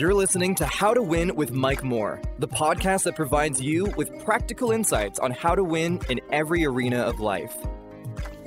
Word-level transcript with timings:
You're 0.00 0.14
listening 0.14 0.54
to 0.54 0.64
How 0.64 0.94
to 0.94 1.02
Win 1.02 1.36
with 1.36 1.52
Mike 1.52 1.84
Moore, 1.84 2.22
the 2.38 2.48
podcast 2.48 3.02
that 3.02 3.14
provides 3.14 3.60
you 3.60 3.84
with 3.98 4.24
practical 4.24 4.70
insights 4.70 5.18
on 5.18 5.30
how 5.30 5.54
to 5.54 5.62
win 5.62 6.00
in 6.08 6.22
every 6.32 6.64
arena 6.64 7.00
of 7.00 7.20
life. 7.20 7.54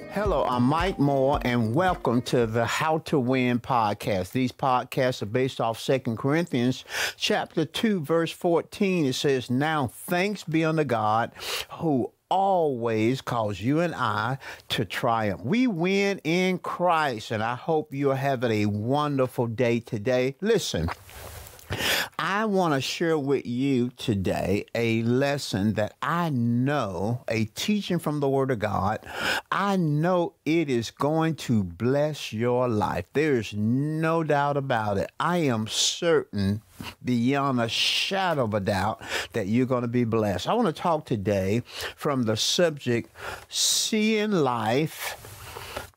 Hello, 0.10 0.46
I'm 0.46 0.63
Mike 0.63 0.97
Moore, 0.97 1.39
and 1.44 1.76
welcome 1.76 2.24
to 2.24 2.47
the 2.47 2.66
How 2.66 2.97
to 3.05 3.20
Win 3.20 3.60
podcast. 3.60 4.31
These 4.31 4.52
podcasts 4.52 5.21
are 5.21 5.28
based 5.28 5.62
off 5.62 5.79
Second 5.79 6.18
Corinthians 6.18 6.86
chapter 7.18 7.66
2, 7.66 8.00
verse 8.00 8.32
14. 8.32 9.06
It 9.06 9.14
says, 9.14 9.52
Now 9.52 9.86
thanks 9.86 10.44
be 10.44 10.66
unto 10.66 10.86
God 10.86 11.34
who 11.74 12.12
always 12.30 13.22
cause 13.22 13.62
you 13.62 13.80
and 13.80 13.94
I 13.94 14.40
to 14.70 14.86
triumph. 14.86 15.42
We 15.44 15.68
win 15.68 16.20
in 16.24 16.58
Christ, 16.58 17.30
and 17.30 17.44
I 17.44 17.54
hope 17.54 17.94
you're 17.94 18.16
having 18.16 18.52
a 18.52 18.66
wonderful 18.66 19.46
day 19.46 19.82
today. 19.82 20.36
Listen. 20.42 20.90
I 22.20 22.46
want 22.46 22.74
to 22.74 22.82
share 22.82 23.18
with 23.18 23.46
you 23.46 23.89
today 23.97 24.66
a 24.75 25.04
lesson 25.04 25.74
that 25.74 25.96
I 26.02 26.30
know, 26.30 27.24
a 27.28 27.46
teaching 27.46 28.00
from 28.00 28.20
the 28.20 28.30
Word 28.30 28.52
of 28.52 28.60
God. 28.60 29.00
I 29.52 29.75
know 29.78 30.33
it 30.46 30.70
is 30.70 30.92
going 30.92 31.36
to 31.36 31.64
bless 31.64 32.33
your 32.33 32.67
life. 32.67 33.06
There's 33.14 33.53
no 33.53 34.23
doubt 34.23 34.58
about 34.58 34.97
it. 34.97 35.11
I 35.20 35.38
am 35.38 35.67
certain 35.67 36.61
beyond 37.03 37.61
a 37.61 37.70
shadow 37.70 38.44
of 38.44 38.53
a 38.53 38.59
doubt 38.59 39.02
that 39.33 39.47
you're 39.47 39.66
going 39.66 39.83
to 39.83 39.88
be 39.88 40.03
blessed. 40.03 40.47
I 40.47 40.53
want 40.53 40.73
to 40.73 40.81
talk 40.81 41.05
today 41.05 41.64
from 41.95 42.23
the 42.23 42.38
subject 42.38 43.09
seeing 43.50 44.31
life 44.31 45.19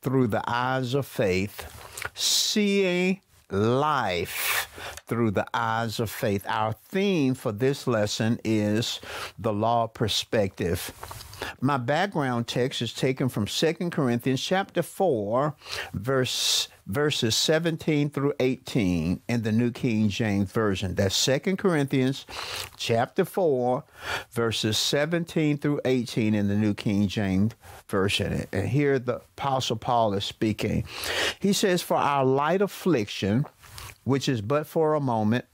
through 0.01 0.29
the 0.29 0.43
eyes 0.47 0.95
of 0.95 1.07
faith, 1.07 2.11
seeing 2.15 3.21
life 3.51 4.66
through 5.07 5.31
the 5.33 5.47
eyes 5.55 6.01
of 6.01 6.11
faith. 6.11 6.45
Our 6.47 6.73
theme 6.73 7.35
for 7.35 7.53
this 7.53 7.87
lesson 7.87 8.41
is 8.45 9.01
the 9.39 9.53
law 9.53 9.87
perspective. 9.87 10.93
My 11.61 11.77
background 11.77 12.47
text 12.47 12.83
is 12.83 12.93
taken 12.93 13.29
from 13.29 13.47
2 13.47 13.91
Corinthians 13.91 14.43
chapter 14.43 14.83
4, 14.83 15.55
verse 15.93 16.69
verses 16.87 17.35
17 17.35 18.11
through 18.11 18.33
18 18.39 19.21
in 19.29 19.43
the 19.43 19.53
New 19.53 19.71
King 19.71 20.09
James 20.09 20.51
Version. 20.53 20.95
That's 20.95 21.25
2 21.25 21.57
Corinthians 21.57 22.25
chapter 22.77 23.25
4, 23.25 23.85
verses 24.31 24.79
17 24.79 25.59
through 25.59 25.81
18 25.85 26.35
in 26.35 26.49
the 26.49 26.55
New 26.55 26.75
King 26.75 27.09
James 27.09 27.55
Version. 27.89 28.47
And 28.53 28.69
here 28.69 28.99
the 28.99 29.17
Apostle 29.17 29.77
Paul 29.77 30.15
is 30.15 30.25
speaking. 30.25 30.85
He 31.41 31.53
says, 31.53 31.83
For 31.83 31.97
our 31.97 32.25
light 32.25 32.63
affliction, 32.63 33.47
which 34.07 34.29
is 34.29 34.41
but 34.41 34.69
for 34.69 34.95
a 34.95 35.01
moment, 35.01 35.45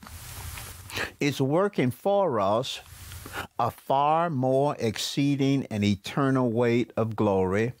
is 1.19 1.41
working 1.41 1.89
for 1.89 2.39
us 2.39 2.79
a 3.57 3.71
far 3.71 4.29
more 4.29 4.75
exceeding 4.77 5.65
and 5.71 5.83
eternal 5.83 6.51
weight 6.51 6.93
of 6.95 7.15
glory, 7.15 7.73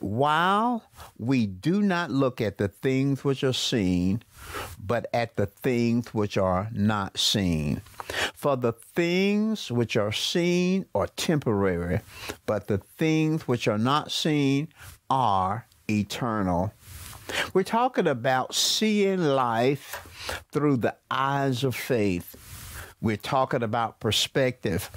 while 0.00 0.82
we 1.16 1.46
do 1.46 1.80
not 1.80 2.10
look 2.10 2.40
at 2.40 2.58
the 2.58 2.66
things 2.66 3.22
which 3.22 3.44
are 3.44 3.52
seen, 3.52 4.20
but 4.84 5.06
at 5.14 5.36
the 5.36 5.46
things 5.46 6.12
which 6.12 6.36
are 6.36 6.68
not 6.72 7.16
seen. 7.16 7.80
For 8.34 8.56
the 8.56 8.72
things 8.72 9.70
which 9.70 9.96
are 9.96 10.12
seen 10.12 10.86
are 10.92 11.06
temporary, 11.06 12.00
but 12.46 12.66
the 12.66 12.78
things 12.78 13.46
which 13.46 13.68
are 13.68 13.78
not 13.78 14.10
seen 14.10 14.68
are 15.08 15.66
eternal. 15.88 16.72
We're 17.52 17.62
talking 17.62 18.06
about 18.06 18.54
seeing 18.54 19.20
life 19.22 20.42
through 20.52 20.78
the 20.78 20.96
eyes 21.10 21.64
of 21.64 21.74
faith. 21.74 22.36
We're 23.02 23.16
talking 23.16 23.62
about 23.62 23.98
perspective. 23.98 24.90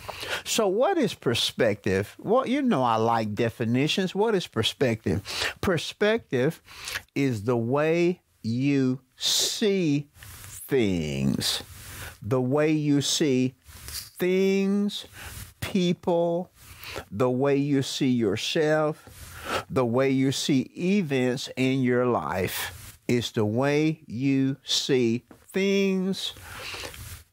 So, 0.44 0.68
what 0.68 0.98
is 0.98 1.14
perspective? 1.14 2.16
Well, 2.20 2.46
you 2.46 2.62
know, 2.62 2.84
I 2.84 2.98
like 2.98 3.34
definitions. 3.34 4.14
What 4.14 4.36
is 4.36 4.46
perspective? 4.46 5.22
Perspective 5.62 6.62
is 7.16 7.44
the 7.44 7.56
way 7.56 8.22
you 8.42 9.00
see 9.16 10.10
things, 10.16 11.64
the 12.22 12.42
way 12.42 12.72
you 12.72 13.02
see 13.02 13.56
things, 13.88 15.06
people, 15.62 16.52
the 17.10 17.30
way 17.30 17.56
you 17.56 17.82
see 17.82 18.10
yourself, 18.10 19.08
the 19.70 19.86
way 19.86 20.10
you 20.10 20.32
see 20.32 20.72
events 20.78 21.50
in 21.56 21.82
your 21.82 22.06
life. 22.06 22.98
Is 23.06 23.32
the 23.32 23.44
way 23.46 24.00
you 24.08 24.56
see 24.64 25.26
things, 25.52 26.34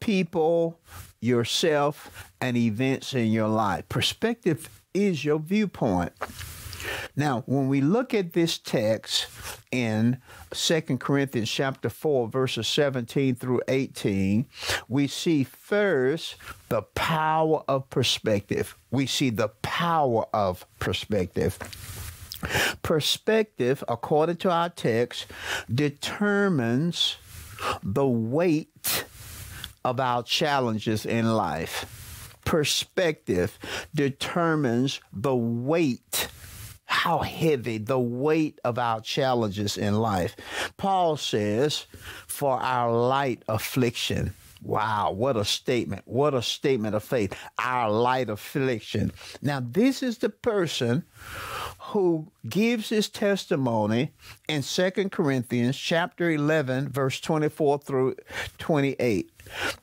people, 0.01 0.81
yourself, 1.21 2.33
and 2.41 2.57
events 2.57 3.15
in 3.15 3.31
your 3.31 3.47
life. 3.49 3.89
Perspective 3.89 4.69
is 4.93 5.25
your 5.25 5.39
viewpoint. 5.39 6.13
Now, 7.17 7.43
when 7.47 7.69
we 7.69 7.81
look 7.81 8.15
at 8.15 8.33
this 8.33 8.59
text 8.59 9.27
in 9.71 10.19
2 10.53 10.81
Corinthians 10.99 11.51
chapter 11.51 11.89
4 11.89 12.29
verses 12.29 12.69
17 12.69 13.35
through 13.35 13.63
18, 13.69 14.47
we 14.89 15.07
see 15.07 15.45
first 15.45 16.37
the 16.69 16.83
power 16.83 17.63
of 17.69 17.89
perspective. 17.91 18.77
We 18.91 19.07
see 19.07 19.31
the 19.31 19.49
power 19.63 20.27
of 20.33 20.65
perspective. 20.79 21.59
Perspective, 22.83 23.85
according 23.89 24.37
to 24.37 24.51
our 24.51 24.71
text, 24.71 25.27
determines 25.73 27.17
the 27.83 28.07
weight 28.07 29.05
of 29.85 30.01
our 30.01 30.23
challenges 30.23 31.05
in 31.05 31.35
life. 31.35 32.37
Perspective 32.45 33.59
determines 33.95 35.01
the 35.13 35.37
weight 35.37 36.29
how 36.91 37.21
heavy 37.21 37.79
the 37.79 38.01
weight 38.01 38.59
of 38.65 38.77
our 38.77 39.01
challenges 39.01 39.79
in 39.79 39.95
life. 40.01 40.35
Paul 40.77 41.17
says, 41.17 41.87
for 42.27 42.61
our 42.61 42.93
light 42.93 43.45
affliction. 43.49 44.35
Wow, 44.61 45.13
what 45.13 45.37
a 45.37 45.45
statement. 45.45 46.03
What 46.05 46.35
a 46.35 46.43
statement 46.43 46.97
of 46.97 47.05
faith. 47.05 47.33
Our 47.59 47.89
light 47.91 48.29
affliction. 48.29 49.13
Now, 49.41 49.63
this 49.65 50.03
is 50.03 50.19
the 50.19 50.31
person 50.31 51.05
who 51.79 52.33
gives 52.49 52.89
his 52.89 53.09
testimony 53.09 54.13
in 54.49 54.63
Second 54.63 55.13
Corinthians 55.13 55.79
chapter 55.79 56.29
11 56.29 56.89
verse 56.89 57.21
24 57.21 57.79
through 57.79 58.17
28. 58.59 59.31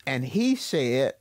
And 0.06 0.26
he 0.26 0.58
said 0.58 1.14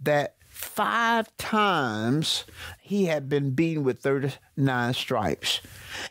that 0.00 0.35
five 0.56 1.36
times 1.36 2.44
he 2.80 3.04
had 3.04 3.28
been 3.28 3.50
beaten 3.50 3.84
with 3.84 4.00
39 4.00 4.94
stripes. 4.94 5.60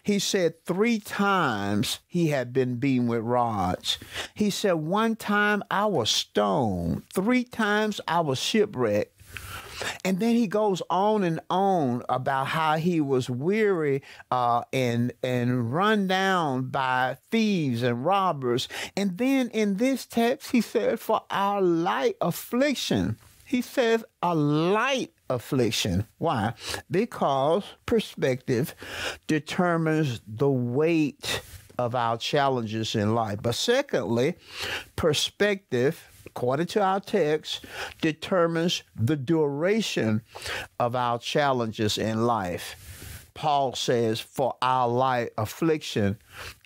He 0.03 0.19
said 0.19 0.63
three 0.66 1.00
times 1.00 2.00
he 2.07 2.28
had 2.28 2.53
been 2.53 2.75
beaten 2.75 3.07
with 3.07 3.22
rods. 3.22 3.97
He 4.35 4.51
said 4.51 4.73
one 4.73 5.16
time 5.16 5.63
I 5.72 5.88
was 5.88 6.11
stoned, 6.11 7.03
three 7.11 7.44
times 7.44 8.00
I 8.07 8.19
was 8.19 8.38
shipwrecked. 8.38 9.11
And 10.05 10.19
then 10.19 10.35
he 10.35 10.47
goes 10.47 10.81
on 10.91 11.23
and 11.23 11.39
on 11.50 12.03
about 12.07 12.47
how 12.47 12.78
he 12.78 13.01
was 13.01 13.29
weary 13.29 14.03
uh, 14.31 14.61
and 14.72 15.11
and 15.22 15.73
run 15.73 16.07
down 16.07 16.67
by 16.69 17.17
thieves 17.29 17.84
and 17.84 18.05
robbers. 18.05 18.69
And 18.95 19.17
then 19.17 19.50
in 19.50 19.75
this 19.75 20.05
text, 20.05 20.51
he 20.51 20.61
said, 20.61 21.00
"For 21.00 21.23
our 21.29 21.61
light 21.61 22.16
affliction." 22.22 23.17
He 23.45 23.61
says 23.61 24.03
a 24.22 24.35
light 24.35 25.13
affliction. 25.29 26.07
Why? 26.17 26.53
Because 26.91 27.63
perspective 27.85 28.75
determines 29.28 30.22
the 30.28 30.50
weight 30.50 31.41
of 31.78 31.95
our 31.95 32.17
challenges 32.17 32.95
in 32.95 33.16
life. 33.16 33.39
But 33.41 33.55
secondly, 33.55 34.35
perspective 34.95 36.11
according 36.35 36.66
to 36.66 36.81
our 36.81 36.99
text, 36.99 37.64
determines 38.02 38.84
the 38.93 39.16
duration 39.16 40.22
of 40.79 40.93
our 40.93 41.17
challenges 41.17 41.97
in 41.97 42.28
life. 42.28 43.29
Paul 43.34 43.73
says, 43.73 44.20
For 44.20 44.55
our 44.61 44.87
light 44.87 45.29
affliction 45.37 46.17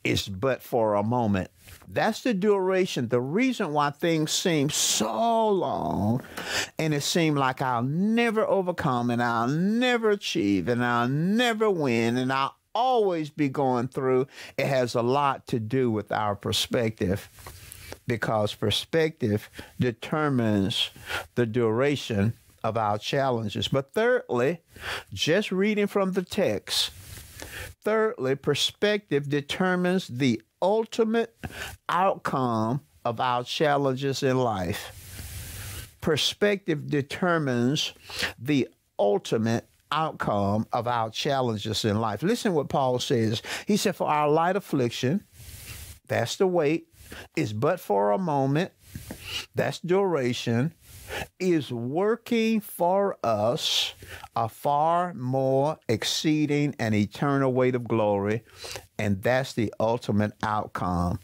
is 0.03 0.27
but 0.27 0.63
for 0.63 0.95
a 0.95 1.03
moment. 1.03 1.51
That's 1.87 2.21
the 2.21 2.33
duration, 2.33 3.09
the 3.09 3.21
reason 3.21 3.73
why 3.73 3.91
things 3.91 4.31
seem 4.31 4.71
so 4.71 5.49
long 5.49 6.21
and 6.79 6.93
it 6.93 7.03
seemed 7.03 7.37
like 7.37 7.61
I'll 7.61 7.83
never 7.83 8.47
overcome 8.47 9.09
and 9.11 9.21
I'll 9.21 9.49
never 9.49 10.11
achieve 10.11 10.69
and 10.69 10.83
I'll 10.83 11.09
never 11.09 11.69
win 11.69 12.17
and 12.17 12.31
I'll 12.31 12.55
always 12.73 13.29
be 13.29 13.49
going 13.49 13.89
through. 13.89 14.27
It 14.57 14.65
has 14.65 14.95
a 14.95 15.01
lot 15.01 15.45
to 15.47 15.59
do 15.59 15.91
with 15.91 16.09
our 16.11 16.35
perspective 16.35 17.29
because 18.07 18.55
perspective 18.55 19.49
determines 19.77 20.89
the 21.35 21.45
duration 21.45 22.33
of 22.63 22.77
our 22.77 22.97
challenges. 22.97 23.67
But 23.67 23.93
thirdly, 23.93 24.61
just 25.13 25.51
reading 25.51 25.87
from 25.87 26.13
the 26.13 26.23
text, 26.23 26.91
thirdly, 27.81 28.35
perspective 28.35 29.29
determines 29.29 30.07
the 30.07 30.41
ultimate 30.61 31.35
outcome 31.89 32.81
of 33.03 33.19
our 33.19 33.43
challenges 33.43 34.23
in 34.23 34.37
life. 34.37 34.98
Perspective 36.01 36.89
determines 36.89 37.93
the 38.37 38.67
ultimate 38.97 39.67
outcome 39.91 40.67
of 40.71 40.87
our 40.87 41.09
challenges 41.09 41.85
in 41.85 41.99
life. 41.99 42.23
Listen 42.23 42.53
what 42.53 42.69
Paul 42.69 42.99
says. 42.99 43.41
He 43.67 43.77
said, 43.77 43.95
For 43.95 44.07
our 44.07 44.29
light 44.29 44.55
affliction, 44.55 45.23
that's 46.07 46.35
the 46.35 46.47
weight, 46.47 46.87
is 47.35 47.53
but 47.53 47.79
for 47.79 48.11
a 48.11 48.17
moment, 48.17 48.71
that's 49.55 49.79
duration, 49.79 50.73
is 51.39 51.71
working 51.71 52.59
for 52.59 53.17
us 53.23 53.93
a 54.35 54.47
far 54.47 55.13
more 55.13 55.77
exceeding 55.87 56.75
and 56.79 56.93
eternal 56.93 57.51
weight 57.51 57.75
of 57.75 57.87
glory. 57.87 58.43
And 58.97 59.21
that's 59.21 59.53
the 59.53 59.73
ultimate 59.79 60.33
outcome 60.43 61.19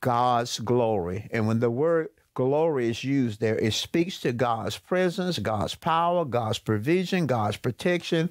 God's 0.00 0.58
glory. 0.58 1.28
And 1.30 1.46
when 1.46 1.60
the 1.60 1.70
word 1.70 2.08
glory 2.36 2.90
is 2.90 3.02
used 3.02 3.40
there, 3.40 3.58
it 3.58 3.72
speaks 3.72 4.20
to 4.20 4.30
God's 4.30 4.78
presence, 4.78 5.38
God's 5.38 5.74
power, 5.74 6.24
God's 6.24 6.58
provision, 6.58 7.26
God's 7.26 7.56
protection, 7.56 8.30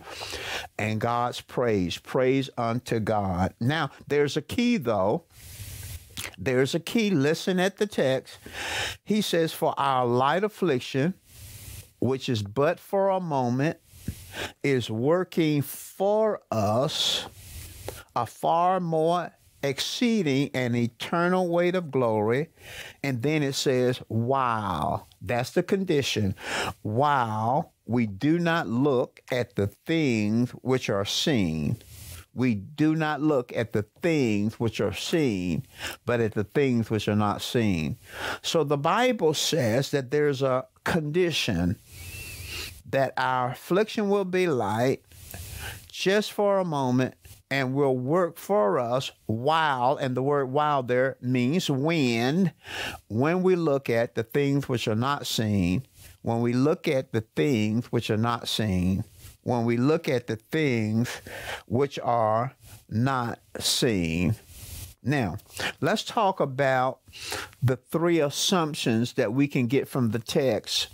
and 0.77 1.01
God's 1.01 1.41
praise. 1.41 1.97
Praise 1.97 2.49
unto 2.55 2.99
God. 2.99 3.53
Now, 3.59 3.89
there's 4.07 4.37
a 4.37 4.41
key 4.41 4.77
though. 4.77 5.25
There's 6.37 6.75
a 6.75 6.79
key. 6.79 7.09
Listen 7.09 7.59
at 7.59 7.77
the 7.77 7.87
text. 7.87 8.37
He 9.03 9.21
says, 9.21 9.51
For 9.51 9.73
our 9.77 10.05
light 10.05 10.43
affliction, 10.43 11.15
which 11.99 12.29
is 12.29 12.43
but 12.43 12.79
for 12.79 13.09
a 13.09 13.19
moment, 13.19 13.79
is 14.63 14.89
working 14.89 15.63
for 15.63 16.41
us 16.51 17.25
a 18.15 18.25
far 18.27 18.79
more 18.79 19.31
exceeding 19.65 20.49
an 20.53 20.75
eternal 20.75 21.47
weight 21.47 21.75
of 21.75 21.91
glory. 21.91 22.49
And 23.03 23.21
then 23.21 23.43
it 23.43 23.53
says, 23.53 24.01
wow, 24.07 25.05
that's 25.21 25.51
the 25.51 25.63
condition. 25.63 26.35
Wow, 26.83 27.71
we 27.85 28.05
do 28.05 28.39
not 28.39 28.67
look 28.67 29.21
at 29.31 29.55
the 29.55 29.67
things 29.67 30.51
which 30.51 30.89
are 30.89 31.05
seen. 31.05 31.77
We 32.33 32.55
do 32.55 32.95
not 32.95 33.21
look 33.21 33.55
at 33.55 33.71
the 33.71 33.83
things 34.01 34.59
which 34.59 34.81
are 34.81 34.93
seen, 34.93 35.65
but 36.05 36.19
at 36.19 36.33
the 36.33 36.43
things 36.43 36.89
which 36.89 37.07
are 37.07 37.15
not 37.15 37.41
seen. 37.41 37.97
So 38.41 38.65
the 38.65 38.77
Bible 38.77 39.33
says 39.33 39.91
that 39.91 40.11
there's 40.11 40.41
a 40.41 40.65
condition 40.83 41.79
that 42.89 43.13
our 43.17 43.51
affliction 43.51 44.09
will 44.09 44.25
be 44.25 44.47
light 44.47 45.03
just 45.95 46.33
for 46.33 46.59
a 46.59 46.65
moment 46.65 47.15
and 47.49 47.73
will 47.73 47.97
work 47.97 48.37
for 48.37 48.77
us 48.77 49.11
while, 49.27 49.95
and 49.95 50.15
the 50.15 50.21
word 50.21 50.51
while 50.51 50.83
there 50.83 51.15
means 51.21 51.69
when, 51.69 52.51
when 53.07 53.41
we 53.41 53.55
look 53.55 53.89
at 53.89 54.13
the 54.13 54.23
things 54.23 54.67
which 54.67 54.89
are 54.89 54.95
not 54.95 55.25
seen, 55.25 55.85
when 56.21 56.41
we 56.41 56.51
look 56.51 56.89
at 56.89 57.13
the 57.13 57.21
things 57.21 57.85
which 57.93 58.09
are 58.09 58.17
not 58.17 58.49
seen, 58.49 59.05
when 59.43 59.63
we 59.63 59.77
look 59.77 60.09
at 60.09 60.27
the 60.27 60.35
things 60.35 61.21
which 61.65 61.97
are 61.99 62.53
not 62.89 63.39
seen. 63.59 64.35
Now, 65.01 65.37
let's 65.79 66.03
talk 66.03 66.41
about 66.41 66.99
the 67.63 67.77
three 67.77 68.19
assumptions 68.19 69.13
that 69.13 69.31
we 69.31 69.47
can 69.47 69.67
get 69.67 69.87
from 69.87 70.11
the 70.11 70.19
text. 70.19 70.89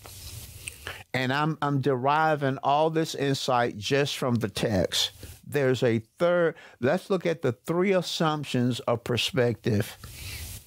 And 1.13 1.33
I'm, 1.33 1.57
I'm 1.61 1.81
deriving 1.81 2.57
all 2.63 2.89
this 2.89 3.15
insight 3.15 3.77
just 3.77 4.17
from 4.17 4.35
the 4.35 4.49
text 4.49 5.11
there's 5.51 5.83
a 5.83 5.99
third. 6.17 6.55
Let's 6.79 7.09
look 7.09 7.25
at 7.25 7.41
the 7.41 7.51
three 7.51 7.91
assumptions 7.91 8.79
of 8.81 9.03
perspective. 9.03 9.97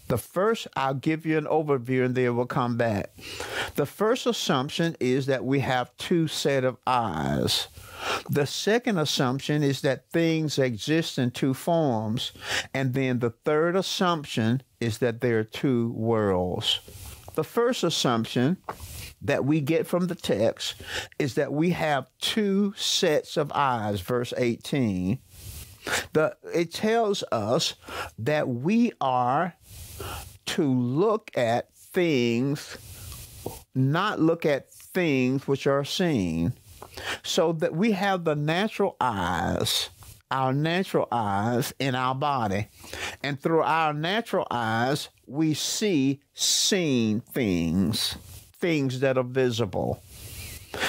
The 0.08 0.18
first, 0.18 0.66
I'll 0.76 0.94
give 0.94 1.24
you 1.24 1.38
an 1.38 1.46
overview 1.46 2.04
and 2.04 2.14
then 2.14 2.36
we'll 2.36 2.44
come 2.44 2.76
back. 2.76 3.10
The 3.76 3.86
first 3.86 4.26
assumption 4.26 4.96
is 5.00 5.26
that 5.26 5.44
we 5.44 5.60
have 5.60 5.96
two 5.96 6.28
set 6.28 6.62
of 6.62 6.76
eyes. 6.86 7.68
The 8.28 8.46
second 8.46 8.98
assumption 8.98 9.62
is 9.62 9.80
that 9.80 10.10
things 10.10 10.58
exist 10.58 11.18
in 11.18 11.30
two 11.30 11.54
forms. 11.54 12.32
And 12.74 12.92
then 12.92 13.20
the 13.20 13.30
third 13.30 13.76
assumption 13.76 14.62
is 14.78 14.98
that 14.98 15.22
there 15.22 15.38
are 15.38 15.44
two 15.44 15.92
worlds. 15.92 16.80
The 17.34 17.44
first 17.44 17.82
assumption 17.82 18.58
that 19.24 19.44
we 19.44 19.60
get 19.60 19.86
from 19.86 20.06
the 20.06 20.14
text 20.14 20.74
is 21.18 21.34
that 21.34 21.52
we 21.52 21.70
have 21.70 22.08
two 22.20 22.74
sets 22.76 23.36
of 23.36 23.50
eyes, 23.54 24.00
verse 24.00 24.32
18. 24.36 25.18
The, 26.12 26.36
it 26.54 26.72
tells 26.72 27.24
us 27.32 27.74
that 28.18 28.48
we 28.48 28.92
are 29.00 29.54
to 30.46 30.72
look 30.72 31.30
at 31.36 31.74
things, 31.74 32.76
not 33.74 34.20
look 34.20 34.46
at 34.46 34.70
things 34.70 35.48
which 35.48 35.66
are 35.66 35.84
seen. 35.84 36.52
So 37.22 37.52
that 37.54 37.74
we 37.74 37.92
have 37.92 38.24
the 38.24 38.36
natural 38.36 38.96
eyes, 39.00 39.90
our 40.30 40.52
natural 40.52 41.08
eyes 41.10 41.74
in 41.78 41.94
our 41.94 42.14
body. 42.14 42.68
And 43.22 43.40
through 43.40 43.62
our 43.62 43.92
natural 43.92 44.46
eyes, 44.50 45.08
we 45.26 45.54
see 45.54 46.20
seen 46.34 47.20
things 47.20 48.16
things 48.64 49.00
that 49.00 49.18
are 49.18 49.30
visible. 49.44 50.02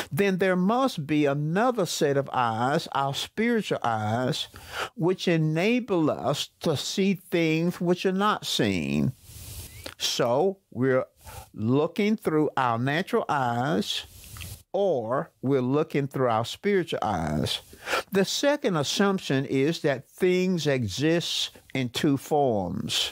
Then 0.10 0.38
there 0.38 0.56
must 0.56 1.06
be 1.06 1.26
another 1.26 1.86
set 1.86 2.16
of 2.16 2.30
eyes, 2.32 2.88
our 2.94 3.14
spiritual 3.14 3.80
eyes, 3.84 4.48
which 4.96 5.28
enable 5.28 6.10
us 6.10 6.52
to 6.62 6.78
see 6.78 7.16
things 7.16 7.82
which 7.82 8.06
are 8.06 8.14
not 8.14 8.46
seen. 8.46 9.12
So 9.98 10.60
we're 10.72 11.04
looking 11.54 12.16
through 12.16 12.50
our 12.56 12.80
natural 12.80 13.26
eyes 13.28 14.06
or 14.72 15.32
we're 15.42 15.60
looking 15.60 16.08
through 16.08 16.30
our 16.30 16.46
spiritual 16.46 17.00
eyes. 17.02 17.60
The 18.10 18.24
second 18.24 18.78
assumption 18.78 19.44
is 19.44 19.82
that 19.82 20.10
things 20.10 20.66
exist 20.66 21.52
in 21.74 21.90
two 21.90 22.16
forms 22.16 23.12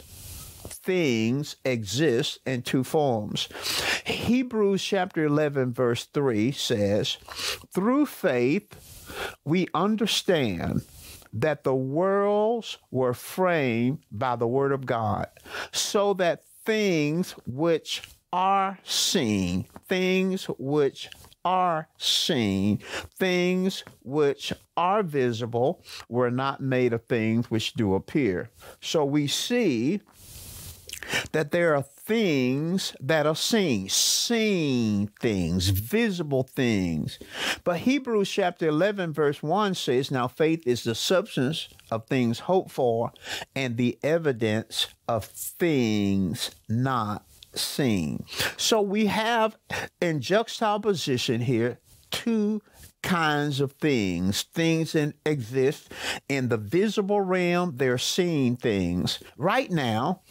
things 0.84 1.56
exist 1.64 2.40
in 2.46 2.62
two 2.62 2.84
forms. 2.84 3.48
Hebrews 4.06 4.84
chapter 4.84 5.26
11, 5.26 5.74
verse 5.74 6.06
3 6.06 6.52
says, 6.52 7.18
Through 7.74 8.06
faith, 8.08 9.38
we 9.46 9.68
understand 9.74 10.84
that 11.32 11.64
the 11.64 11.76
worlds 11.76 12.78
were 12.92 13.14
framed 13.14 14.00
by 14.12 14.36
the 14.36 14.48
word 14.48 14.72
of 14.72 14.86
God, 14.86 15.28
so 15.72 16.14
that 16.16 16.44
things 16.66 17.32
which 17.46 18.04
are 18.32 18.80
seen, 18.84 19.66
things 19.88 20.46
which 20.58 21.10
are 21.46 21.88
seen, 21.98 22.80
things 23.18 23.84
which 24.02 24.54
are 24.78 25.04
visible 25.04 25.84
were 26.08 26.32
not 26.32 26.62
made 26.62 26.94
of 26.94 27.04
things 27.06 27.52
which 27.52 27.74
do 27.74 27.96
appear. 27.96 28.50
So 28.82 29.04
we 29.04 29.28
see 29.28 30.02
that 31.32 31.52
there 31.52 31.76
are 31.76 31.84
things 31.84 32.96
that 33.00 33.26
are 33.26 33.36
seen, 33.36 33.90
seen 33.90 35.08
things, 35.20 35.70
visible 35.70 36.44
things. 36.44 37.20
But 37.64 37.78
Hebrews 37.80 38.30
chapter 38.30 38.68
11, 38.68 39.14
verse 39.14 39.42
1 39.42 39.76
says, 39.76 40.12
Now 40.12 40.28
faith 40.28 40.68
is 40.68 40.84
the 40.84 40.96
substance 40.96 41.70
of 41.92 42.08
things 42.08 42.40
hoped 42.40 42.72
for 42.72 43.12
and 43.56 43.78
the 43.78 43.98
evidence 44.04 44.88
of 45.08 45.26
things 45.26 46.52
not 46.68 47.26
seen. 47.54 48.26
So 48.58 48.82
we 48.82 49.08
have 49.08 49.58
in 50.02 50.22
juxtaposition 50.22 51.42
here 51.42 51.80
two 52.12 52.62
kinds 53.04 53.60
of 53.60 53.74
things. 53.74 54.44
Things 54.54 54.94
that 54.94 55.14
exist 55.26 55.92
in 56.28 56.50
the 56.50 56.58
visible 56.58 57.22
realm, 57.22 57.74
they're 57.76 57.98
seeing 57.98 58.56
things. 58.56 59.20
Right 59.38 59.70
now, 59.70 60.22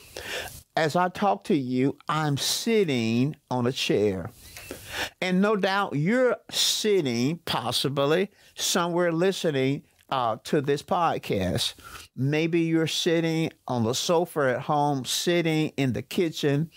as 0.77 0.97
I 0.97 1.09
talk 1.09 1.45
to 1.45 1.55
you, 1.55 1.99
I'm 2.09 2.37
sitting 2.37 3.37
on 3.51 3.67
a 3.67 3.73
chair. 3.73 4.31
And 5.21 5.41
no 5.41 5.57
doubt 5.57 5.97
you're 5.97 6.37
sitting 6.51 7.41
possibly 7.45 8.31
somewhere 8.55 9.13
listening 9.13 9.83
uh, 10.11 10.37
to 10.45 10.61
this 10.61 10.83
podcast. 10.83 11.75
Maybe 12.15 12.61
you're 12.61 12.87
sitting 12.87 13.51
on 13.67 13.85
the 13.85 13.95
sofa 13.95 14.55
at 14.57 14.63
home, 14.63 15.05
sitting 15.05 15.73
in 15.77 15.95
the 15.95 16.03
kitchen, 16.03 16.71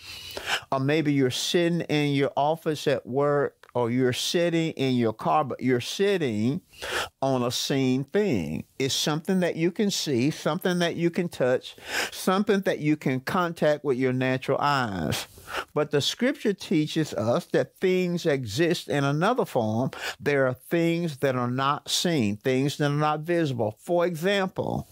or 0.72 0.80
maybe 0.80 1.12
you're 1.12 1.30
sitting 1.30 1.82
in 1.82 2.14
your 2.14 2.32
office 2.36 2.86
at 2.86 3.06
work, 3.06 3.65
or 3.76 3.90
you're 3.90 4.10
sitting 4.10 4.70
in 4.70 4.94
your 4.94 5.12
car, 5.12 5.44
but 5.44 5.62
you're 5.62 5.82
sitting 5.82 6.62
on 7.20 7.42
a 7.42 7.50
seen 7.50 8.04
thing. 8.04 8.64
It's 8.78 8.94
something 8.94 9.40
that 9.40 9.54
you 9.54 9.70
can 9.70 9.90
see, 9.90 10.30
something 10.30 10.78
that 10.78 10.96
you 10.96 11.10
can 11.10 11.28
touch, 11.28 11.76
something 12.10 12.62
that 12.62 12.78
you 12.78 12.96
can 12.96 13.20
contact 13.20 13.84
with 13.84 13.98
your 13.98 14.14
natural 14.14 14.56
eyes. 14.58 15.26
But 15.74 15.90
the 15.90 16.00
scripture 16.00 16.54
teaches 16.54 17.12
us 17.12 17.44
that 17.48 17.76
things 17.76 18.24
exist 18.24 18.88
in 18.88 19.04
another 19.04 19.44
form. 19.44 19.90
There 20.18 20.46
are 20.46 20.54
things 20.54 21.18
that 21.18 21.36
are 21.36 21.50
not 21.50 21.90
seen, 21.90 22.38
things 22.38 22.78
that 22.78 22.90
are 22.90 22.94
not 22.94 23.20
visible. 23.20 23.76
For 23.78 24.06
example, 24.06 24.88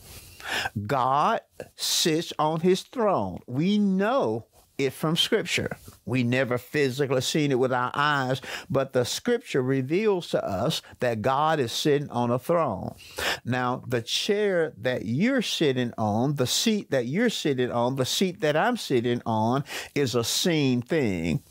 God 0.86 1.40
sits 1.74 2.34
on 2.38 2.60
his 2.60 2.82
throne. 2.82 3.38
We 3.46 3.78
know 3.78 4.44
it 4.76 4.92
from 4.92 5.16
scripture. 5.16 5.70
We 6.06 6.22
never 6.22 6.58
physically 6.58 7.20
seen 7.20 7.50
it 7.50 7.58
with 7.58 7.72
our 7.72 7.90
eyes, 7.94 8.40
but 8.68 8.92
the 8.92 9.04
scripture 9.04 9.62
reveals 9.62 10.28
to 10.30 10.44
us 10.44 10.82
that 11.00 11.22
God 11.22 11.60
is 11.60 11.72
sitting 11.72 12.10
on 12.10 12.30
a 12.30 12.38
throne. 12.38 12.94
Now, 13.44 13.82
the 13.86 14.02
chair 14.02 14.74
that 14.78 15.04
you're 15.04 15.42
sitting 15.42 15.92
on, 15.96 16.34
the 16.34 16.46
seat 16.46 16.90
that 16.90 17.06
you're 17.06 17.30
sitting 17.30 17.70
on, 17.70 17.96
the 17.96 18.04
seat 18.04 18.40
that 18.40 18.56
I'm 18.56 18.76
sitting 18.76 19.22
on 19.24 19.64
is 19.94 20.14
a 20.14 20.24
seen 20.24 20.82
thing. 20.82 21.42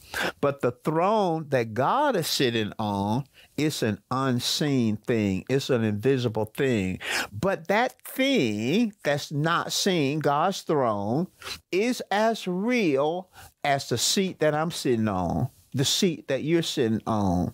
But 0.41 0.61
the 0.61 0.71
throne 0.71 1.47
that 1.49 1.73
God 1.73 2.15
is 2.15 2.27
sitting 2.27 2.73
on 2.77 3.25
it's 3.55 3.83
an 3.83 3.99
unseen 4.09 4.97
thing, 4.97 5.45
it's 5.47 5.69
an 5.69 5.83
invisible 5.83 6.45
thing. 6.45 6.99
But 7.31 7.67
that 7.67 8.01
thing 8.01 8.93
that's 9.03 9.31
not 9.31 9.71
seen, 9.71 10.19
God's 10.19 10.61
throne, 10.61 11.27
is 11.71 12.01
as 12.09 12.47
real 12.47 13.29
as 13.63 13.89
the 13.89 13.97
seat 13.97 14.39
that 14.39 14.53
I'm 14.53 14.71
sitting 14.71 15.07
on, 15.07 15.49
the 15.73 15.85
seat 15.85 16.27
that 16.27 16.43
you're 16.43 16.61
sitting 16.61 17.01
on. 17.07 17.53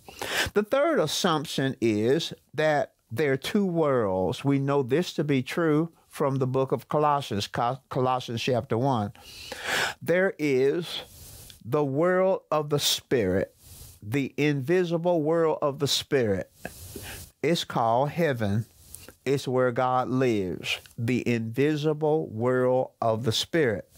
The 0.53 0.63
third 0.63 0.99
assumption 0.99 1.75
is 1.81 2.33
that 2.53 2.93
there 3.11 3.31
are 3.31 3.37
two 3.37 3.65
worlds. 3.65 4.43
We 4.43 4.59
know 4.59 4.83
this 4.83 5.13
to 5.13 5.23
be 5.23 5.41
true 5.41 5.91
from 6.07 6.37
the 6.37 6.47
book 6.47 6.71
of 6.71 6.89
Colossians, 6.89 7.47
Colossians 7.47 8.41
chapter 8.41 8.77
1. 8.77 9.13
There 10.01 10.33
is 10.37 11.03
the 11.63 11.83
world 11.83 12.41
of 12.51 12.69
the 12.69 12.79
spirit 12.79 13.55
the 14.01 14.33
invisible 14.37 15.21
world 15.21 15.59
of 15.61 15.79
the 15.79 15.87
spirit. 15.87 16.51
It's 17.41 17.63
called 17.63 18.09
heaven. 18.09 18.65
It's 19.25 19.47
where 19.47 19.71
God 19.71 20.09
lives. 20.09 20.79
The 20.97 21.27
invisible 21.27 22.27
world 22.29 22.91
of 23.01 23.23
the 23.23 23.31
spirit. 23.31 23.89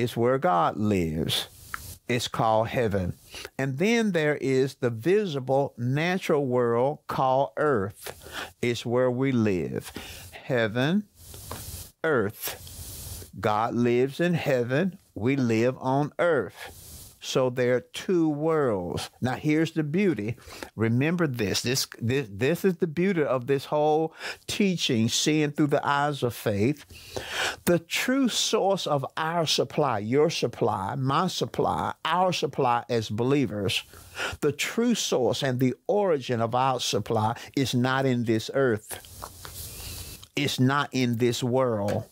It's 0.00 0.16
where 0.16 0.38
God 0.38 0.78
lives. 0.78 1.48
It's 2.08 2.26
called 2.26 2.68
heaven. 2.68 3.18
And 3.58 3.76
then 3.76 4.12
there 4.12 4.36
is 4.36 4.76
the 4.76 4.88
visible 4.88 5.74
natural 5.76 6.46
world 6.46 7.00
called 7.06 7.50
earth. 7.58 8.16
It's 8.62 8.86
where 8.86 9.10
we 9.10 9.30
live. 9.30 9.92
Heaven, 10.32 11.04
earth. 12.02 13.28
God 13.38 13.74
lives 13.74 14.20
in 14.20 14.32
heaven. 14.32 14.98
We 15.14 15.36
live 15.36 15.76
on 15.78 16.14
earth. 16.18 16.79
So 17.20 17.50
there 17.50 17.76
are 17.76 17.80
two 17.80 18.28
worlds. 18.28 19.10
Now 19.20 19.34
here's 19.34 19.72
the 19.72 19.82
beauty. 19.82 20.36
Remember 20.74 21.26
this. 21.26 21.60
This 21.62 21.86
this 22.00 22.26
this 22.30 22.64
is 22.64 22.76
the 22.76 22.86
beauty 22.86 23.22
of 23.22 23.46
this 23.46 23.66
whole 23.66 24.14
teaching, 24.46 25.08
seeing 25.08 25.52
through 25.52 25.68
the 25.68 25.86
eyes 25.86 26.22
of 26.22 26.34
faith. 26.34 26.84
The 27.66 27.78
true 27.78 28.28
source 28.28 28.86
of 28.86 29.04
our 29.16 29.46
supply, 29.46 29.98
your 29.98 30.30
supply, 30.30 30.94
my 30.94 31.28
supply, 31.28 31.92
our 32.04 32.32
supply 32.32 32.84
as 32.88 33.10
believers, 33.10 33.82
the 34.40 34.52
true 34.52 34.94
source 34.94 35.42
and 35.42 35.60
the 35.60 35.74
origin 35.86 36.40
of 36.40 36.54
our 36.54 36.80
supply 36.80 37.36
is 37.54 37.74
not 37.74 38.06
in 38.06 38.24
this 38.24 38.50
earth. 38.54 38.98
It's 40.36 40.58
not 40.58 40.88
in 40.92 41.16
this 41.18 41.42
world. 41.42 42.04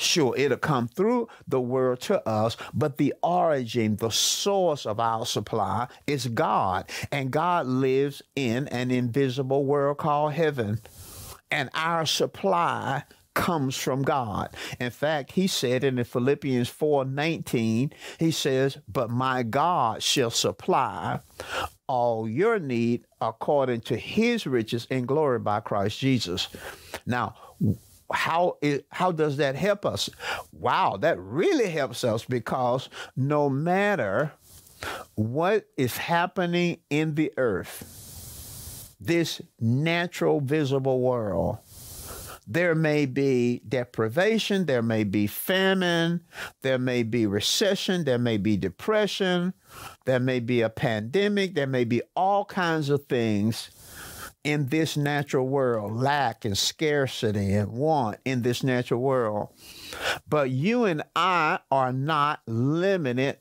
Sure, 0.00 0.34
it'll 0.34 0.56
come 0.56 0.88
through 0.88 1.28
the 1.46 1.60
world 1.60 2.00
to 2.00 2.26
us, 2.26 2.56
but 2.72 2.96
the 2.96 3.12
origin, 3.22 3.96
the 3.96 4.10
source 4.10 4.86
of 4.86 4.98
our 4.98 5.26
supply 5.26 5.88
is 6.06 6.26
God. 6.28 6.88
And 7.12 7.30
God 7.30 7.66
lives 7.66 8.22
in 8.34 8.66
an 8.68 8.90
invisible 8.90 9.64
world 9.66 9.98
called 9.98 10.32
heaven. 10.32 10.80
And 11.50 11.68
our 11.74 12.06
supply 12.06 13.04
comes 13.34 13.76
from 13.76 14.02
God. 14.02 14.48
In 14.80 14.90
fact, 14.90 15.32
he 15.32 15.46
said 15.46 15.84
in 15.84 16.02
Philippians 16.02 16.70
4:19, 16.70 17.92
he 18.18 18.30
says, 18.30 18.78
"But 18.88 19.10
my 19.10 19.42
God 19.42 20.02
shall 20.02 20.30
supply 20.30 21.20
all 21.86 22.26
your 22.26 22.58
need 22.58 23.04
according 23.20 23.82
to 23.82 23.96
his 23.98 24.46
riches 24.46 24.86
in 24.90 25.04
glory 25.04 25.40
by 25.40 25.60
Christ 25.60 25.98
Jesus." 25.98 26.48
Now, 27.04 27.34
how 28.12 28.56
it, 28.60 28.86
how 28.90 29.12
does 29.12 29.36
that 29.38 29.54
help 29.54 29.84
us? 29.86 30.10
Wow, 30.52 30.96
that 31.00 31.18
really 31.18 31.70
helps 31.70 32.04
us 32.04 32.24
because 32.24 32.88
no 33.16 33.48
matter 33.48 34.32
what 35.14 35.66
is 35.76 35.96
happening 35.96 36.78
in 36.88 37.14
the 37.14 37.32
earth, 37.36 38.94
this 39.00 39.40
natural 39.58 40.40
visible 40.40 41.00
world, 41.00 41.58
there 42.46 42.74
may 42.74 43.06
be 43.06 43.62
deprivation, 43.68 44.66
there 44.66 44.82
may 44.82 45.04
be 45.04 45.26
famine, 45.26 46.20
there 46.62 46.78
may 46.78 47.04
be 47.04 47.24
recession, 47.26 48.04
there 48.04 48.18
may 48.18 48.38
be 48.38 48.56
depression, 48.56 49.54
there 50.04 50.18
may 50.18 50.40
be 50.40 50.60
a 50.60 50.68
pandemic, 50.68 51.54
there 51.54 51.66
may 51.66 51.84
be 51.84 52.02
all 52.16 52.44
kinds 52.44 52.90
of 52.90 53.04
things 53.04 53.70
in 54.44 54.66
this 54.66 54.96
natural 54.96 55.46
world, 55.46 55.92
lack 55.92 56.44
and 56.44 56.56
scarcity 56.56 57.52
and 57.52 57.72
want 57.72 58.18
in 58.24 58.42
this 58.42 58.62
natural 58.62 59.00
world. 59.00 59.48
But 60.28 60.50
you 60.50 60.84
and 60.84 61.02
I 61.14 61.60
are 61.70 61.92
not 61.92 62.40
limited 62.46 63.38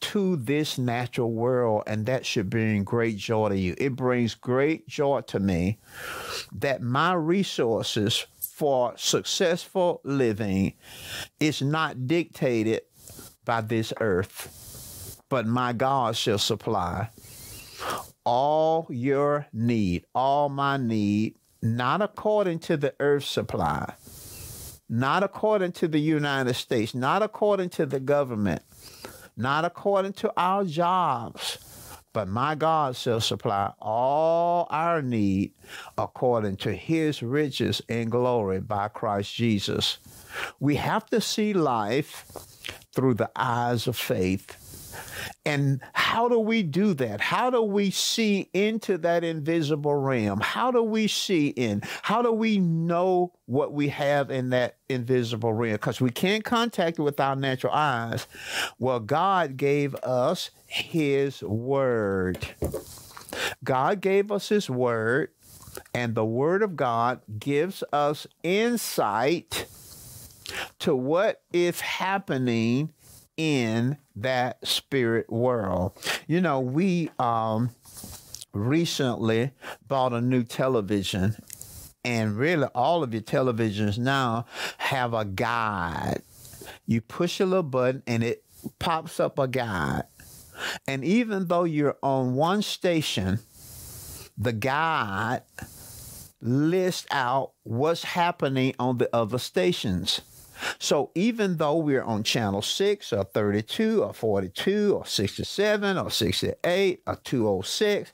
to 0.00 0.36
this 0.36 0.76
natural 0.76 1.32
world, 1.32 1.84
and 1.86 2.06
that 2.06 2.26
should 2.26 2.50
bring 2.50 2.84
great 2.84 3.16
joy 3.16 3.50
to 3.50 3.56
you. 3.56 3.74
It 3.78 3.96
brings 3.96 4.34
great 4.34 4.88
joy 4.88 5.22
to 5.22 5.40
me 5.40 5.78
that 6.52 6.82
my 6.82 7.14
resources 7.14 8.26
for 8.40 8.92
successful 8.96 10.00
living 10.04 10.74
is 11.38 11.62
not 11.62 12.06
dictated 12.06 12.82
by 13.44 13.60
this 13.62 13.92
earth, 14.00 15.22
but 15.28 15.46
my 15.46 15.72
God 15.72 16.16
shall 16.16 16.38
supply 16.38 17.08
all 18.24 18.86
your 18.90 19.46
need, 19.52 20.04
all 20.14 20.48
my 20.48 20.76
need, 20.76 21.36
not 21.62 22.02
according 22.02 22.58
to 22.60 22.76
the 22.76 22.94
earth 23.00 23.24
supply, 23.24 23.94
not 24.88 25.22
according 25.22 25.72
to 25.72 25.88
the 25.88 26.00
United 26.00 26.54
States, 26.54 26.94
not 26.94 27.22
according 27.22 27.68
to 27.70 27.86
the 27.86 28.00
government, 28.00 28.62
not 29.36 29.64
according 29.64 30.12
to 30.12 30.32
our 30.36 30.64
jobs, 30.64 31.58
but 32.12 32.28
my 32.28 32.54
God 32.54 32.96
shall 32.96 33.20
supply 33.20 33.72
all 33.78 34.66
our 34.70 35.00
need 35.00 35.52
according 35.96 36.56
to 36.58 36.72
his 36.74 37.22
riches 37.22 37.80
in 37.88 38.08
glory 38.08 38.60
by 38.60 38.88
Christ 38.88 39.34
Jesus. 39.34 39.98
We 40.58 40.76
have 40.76 41.06
to 41.06 41.20
see 41.20 41.52
life 41.52 42.26
through 42.92 43.14
the 43.14 43.30
eyes 43.36 43.86
of 43.86 43.96
faith 43.96 44.56
and 45.44 45.80
how 45.92 46.28
do 46.28 46.38
we 46.38 46.62
do 46.62 46.94
that? 46.94 47.20
How 47.20 47.50
do 47.50 47.62
we 47.62 47.90
see 47.90 48.48
into 48.52 48.98
that 48.98 49.24
invisible 49.24 49.94
realm? 49.94 50.40
How 50.40 50.70
do 50.70 50.82
we 50.82 51.08
see 51.08 51.48
in? 51.48 51.82
How 52.02 52.22
do 52.22 52.32
we 52.32 52.58
know 52.58 53.32
what 53.46 53.72
we 53.72 53.88
have 53.88 54.30
in 54.30 54.50
that 54.50 54.76
invisible 54.88 55.52
realm? 55.52 55.74
Because 55.74 56.00
we 56.00 56.10
can't 56.10 56.44
contact 56.44 56.98
it 56.98 57.02
with 57.02 57.20
our 57.20 57.36
natural 57.36 57.72
eyes. 57.72 58.26
Well, 58.78 59.00
God 59.00 59.56
gave 59.56 59.94
us 59.96 60.50
His 60.66 61.42
Word. 61.42 62.38
God 63.64 64.00
gave 64.00 64.30
us 64.30 64.48
His 64.48 64.68
Word, 64.68 65.30
and 65.94 66.14
the 66.14 66.24
Word 66.24 66.62
of 66.62 66.76
God 66.76 67.20
gives 67.38 67.82
us 67.92 68.26
insight 68.42 69.66
to 70.80 70.94
what 70.94 71.42
is 71.52 71.80
happening 71.80 72.92
in 73.36 73.96
that 74.22 74.66
spirit 74.66 75.30
world. 75.30 75.92
You 76.26 76.40
know, 76.40 76.60
we 76.60 77.10
um, 77.18 77.70
recently 78.52 79.52
bought 79.86 80.12
a 80.12 80.20
new 80.20 80.42
television, 80.42 81.36
and 82.04 82.36
really 82.36 82.66
all 82.74 83.02
of 83.02 83.12
your 83.12 83.22
televisions 83.22 83.98
now 83.98 84.46
have 84.78 85.14
a 85.14 85.24
guide. 85.24 86.22
You 86.86 87.00
push 87.00 87.40
a 87.40 87.46
little 87.46 87.62
button, 87.62 88.02
and 88.06 88.22
it 88.22 88.44
pops 88.78 89.20
up 89.20 89.38
a 89.38 89.48
guide. 89.48 90.04
And 90.86 91.04
even 91.04 91.46
though 91.46 91.64
you're 91.64 91.96
on 92.02 92.34
one 92.34 92.62
station, 92.62 93.40
the 94.36 94.52
guide 94.52 95.42
lists 96.40 97.06
out 97.10 97.52
what's 97.62 98.04
happening 98.04 98.74
on 98.78 98.98
the 98.98 99.14
other 99.14 99.38
stations. 99.38 100.20
So 100.78 101.10
even 101.14 101.56
though 101.56 101.76
we're 101.76 102.02
on 102.02 102.22
channel 102.22 102.62
6 102.62 103.12
or 103.12 103.24
32 103.24 104.02
or 104.02 104.12
42 104.12 104.94
or 104.96 105.06
67 105.06 105.98
or 105.98 106.10
68 106.10 107.02
or 107.06 107.16
206, 107.16 108.12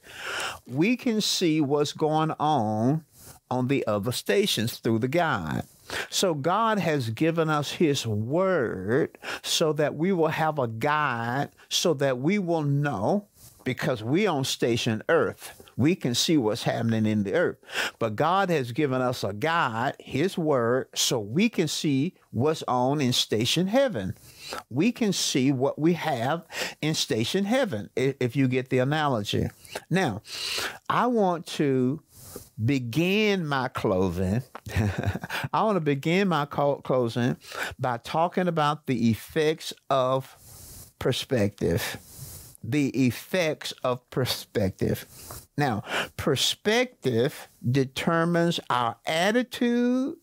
we 0.67 0.97
can 0.97 1.21
see 1.21 1.61
what's 1.61 1.93
going 1.93 2.33
on 2.39 3.05
on 3.51 3.69
the 3.69 3.87
other 3.87 4.13
stations 4.13 4.79
through 4.79 4.99
the 4.99 5.09
guide. 5.09 5.63
So 6.11 6.35
God 6.35 6.79
has 6.79 7.11
given 7.11 7.49
us 7.49 7.73
his 7.73 8.07
word 8.07 9.19
so 9.43 9.73
that 9.75 9.95
we 9.95 10.13
will 10.13 10.29
have 10.29 10.59
a 10.59 10.67
guide 10.67 11.51
so 11.69 11.95
that 11.95 12.19
we 12.19 12.39
will 12.39 12.63
know 12.63 13.29
because 13.67 14.03
we 14.03 14.27
on 14.27 14.45
station 14.45 15.03
earth 15.11 15.63
we 15.77 15.95
can 15.95 16.15
see 16.15 16.37
what's 16.37 16.63
happening 16.63 17.07
in 17.07 17.23
the 17.23 17.35
earth. 17.35 17.59
But 17.99 18.17
God 18.17 18.49
has 18.51 18.73
given 18.73 19.03
us 19.03 19.23
a 19.23 19.33
guide, 19.33 19.95
His 19.99 20.39
word, 20.39 20.89
so 20.95 21.21
we 21.21 21.49
can 21.49 21.69
see 21.69 22.15
what's 22.31 22.63
on 22.67 23.01
in 23.01 23.13
station 23.13 23.67
heaven. 23.67 24.17
we 24.71 24.93
can 24.93 25.13
see 25.13 25.53
what 25.53 25.79
we 25.79 25.95
have 25.95 26.47
in 26.81 26.95
station 26.95 27.45
heaven, 27.45 27.91
if 27.97 28.37
you 28.37 28.49
get 28.49 28.71
the 28.71 28.79
analogy. 28.79 29.49
Now, 29.91 30.23
I 30.89 31.07
want 31.07 31.47
to 31.47 32.01
begin 32.65 33.47
my 33.47 33.69
closing. 33.69 34.43
I 35.53 35.63
want 35.63 35.77
to 35.77 35.81
begin 35.81 36.29
my 36.29 36.47
closing 36.47 37.37
by 37.79 37.99
talking 37.99 38.49
about 38.49 38.87
the 38.87 39.11
effects 39.11 39.73
of 39.91 40.37
perspective. 40.99 41.99
The 42.69 42.89
effects 43.07 43.73
of 43.85 44.09
perspective. 44.11 45.07
Now, 45.57 45.85
perspective 46.17 47.49
determines 47.69 48.59
our 48.69 48.97
attitude, 49.07 50.17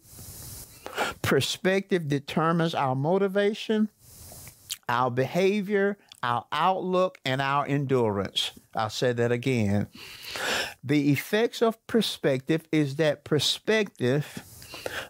perspective 1.21 2.07
determines 2.09 2.75
our 2.75 2.95
motivation, 2.95 3.89
our 4.89 5.09
behavior, 5.09 5.97
our 6.21 6.45
outlook, 6.51 7.17
and 7.25 7.41
our 7.41 7.65
endurance. 7.65 8.51
I'll 8.75 8.89
say 8.89 9.13
that 9.13 9.31
again. 9.31 9.87
The 10.83 11.11
effects 11.11 11.61
of 11.61 11.85
perspective 11.87 12.67
is 12.71 12.97
that 12.97 13.23
perspective 13.23 14.43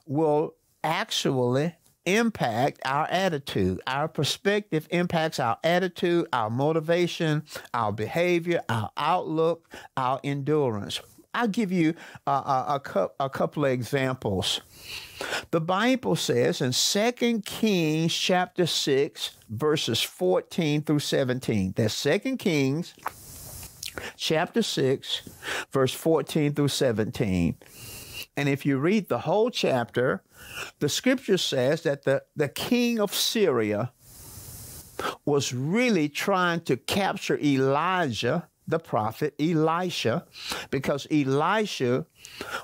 will 0.06 0.54
actually 0.84 1.74
impact 2.06 2.80
our 2.86 3.08
attitude. 3.08 3.82
Our 3.88 4.08
perspective 4.08 4.88
impacts 4.92 5.40
our 5.40 5.58
attitude, 5.64 6.28
our 6.34 6.50
motivation, 6.50 7.44
our 7.74 7.92
behavior, 7.92 8.62
our 8.70 8.92
outlook, 8.98 9.70
our 9.98 10.20
endurance. 10.24 11.02
I'll 11.34 11.48
give 11.48 11.72
you 11.72 11.96
a, 12.28 12.32
a, 12.32 12.82
a, 12.96 13.10
a 13.22 13.30
couple 13.30 13.66
of 13.66 13.72
examples. 13.72 14.62
The 15.52 15.62
Bible 15.62 16.16
says 16.16 16.62
in 16.62 16.72
2 16.72 17.42
Kings 17.42 18.14
chapter 18.14 18.68
6, 18.68 19.32
verses 19.50 20.02
14 20.02 20.84
through 20.84 21.00
17. 21.00 21.74
That's 21.76 22.04
2 22.04 22.38
Kings 22.38 22.94
chapter 24.16 24.62
6, 24.62 25.30
verse 25.72 25.94
14 25.94 26.54
through 26.54 26.68
17. 26.68 27.56
And 28.36 28.50
if 28.50 28.66
you 28.66 28.78
read 28.78 29.10
the 29.10 29.20
whole 29.20 29.50
chapter, 29.50 30.24
the 30.80 30.90
scripture 30.90 31.38
says 31.38 31.84
that 31.84 32.04
the, 32.04 32.24
the 32.36 32.50
king 32.50 33.00
of 33.00 33.14
Syria 33.14 33.92
was 35.26 35.54
really 35.54 36.10
trying 36.10 36.62
to 36.62 36.78
capture 36.78 37.38
Elijah, 37.40 38.48
the 38.68 38.80
prophet 38.80 39.36
Elisha, 39.40 40.26
because 40.72 41.06
Elisha 41.12 42.06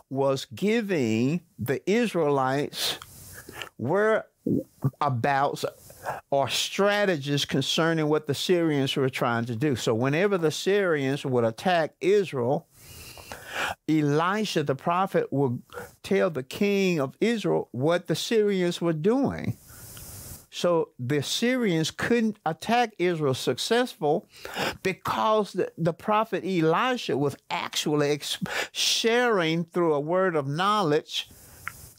was 0.09 0.45
giving 0.45 1.41
the 1.57 1.87
Israelites 1.89 2.97
whereabouts 3.77 5.65
or 6.31 6.49
strategies 6.49 7.45
concerning 7.45 8.07
what 8.07 8.27
the 8.27 8.33
Syrians 8.33 8.95
were 8.95 9.09
trying 9.09 9.45
to 9.45 9.55
do. 9.55 9.75
So 9.75 9.93
whenever 9.93 10.37
the 10.37 10.51
Syrians 10.51 11.25
would 11.25 11.43
attack 11.43 11.95
Israel, 11.99 12.67
Elisha 13.87 14.63
the 14.63 14.75
prophet 14.75 15.27
would 15.31 15.61
tell 16.03 16.29
the 16.29 16.43
king 16.43 16.99
of 16.99 17.15
Israel 17.21 17.69
what 17.71 18.07
the 18.07 18.15
Syrians 18.15 18.81
were 18.81 18.93
doing. 18.93 19.57
So 20.51 20.89
the 20.97 21.21
Syrians 21.21 21.91
couldn't 21.91 22.39
attack 22.45 22.93
Israel 22.97 23.35
successful 23.35 24.27
because 24.81 25.53
the, 25.53 25.71
the 25.77 25.93
prophet 25.93 26.43
Elisha 26.43 27.17
was 27.17 27.37
actually 27.51 28.19
sharing 28.71 29.65
through 29.65 29.93
a 29.93 29.99
word 29.99 30.35
of 30.35 30.47
knowledge 30.47 31.29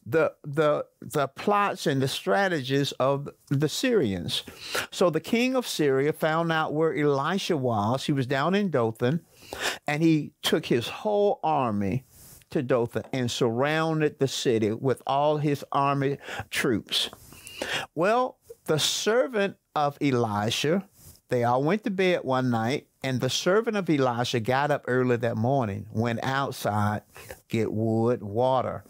the 0.07 0.33
the 0.43 0.85
the 1.01 1.29
plots 1.29 1.87
and 1.87 2.03
the 2.03 2.09
strategies 2.09 2.93
of 2.93 3.29
the 3.49 3.69
Syrians. 3.69 4.43
So 4.91 5.11
the 5.11 5.21
king 5.21 5.55
of 5.55 5.67
Syria 5.67 6.13
found 6.13 6.51
out 6.51 6.75
where 6.75 6.95
Elisha 6.95 7.57
was. 7.57 8.05
He 8.07 8.13
was 8.13 8.27
down 8.27 8.55
in 8.55 8.71
Dothan, 8.71 9.21
and 9.87 10.03
he 10.03 10.33
took 10.43 10.67
his 10.67 10.89
whole 10.89 11.41
army 11.43 12.05
to 12.51 12.63
Dothan 12.63 13.05
and 13.13 13.31
surrounded 13.31 14.19
the 14.19 14.29
city 14.29 14.73
with 14.73 15.03
all 15.07 15.39
his 15.39 15.65
army 15.73 16.19
troops. 16.51 17.11
Well, 17.95 18.39
the 18.67 18.79
servant 18.79 19.57
of 19.75 19.97
Elisha, 20.01 20.87
they 21.29 21.45
all 21.45 21.63
went 21.63 21.85
to 21.85 21.91
bed 21.91 22.21
one 22.25 22.51
night, 22.51 22.89
and 23.03 23.21
the 23.21 23.31
servant 23.31 23.77
of 23.77 23.89
Elisha 23.89 24.41
got 24.41 24.71
up 24.71 24.85
early 24.89 25.17
that 25.17 25.37
morning, 25.37 25.87
went 25.93 26.21
outside, 26.23 27.03
get 27.49 27.73
wood, 27.73 28.23
water. 28.23 28.85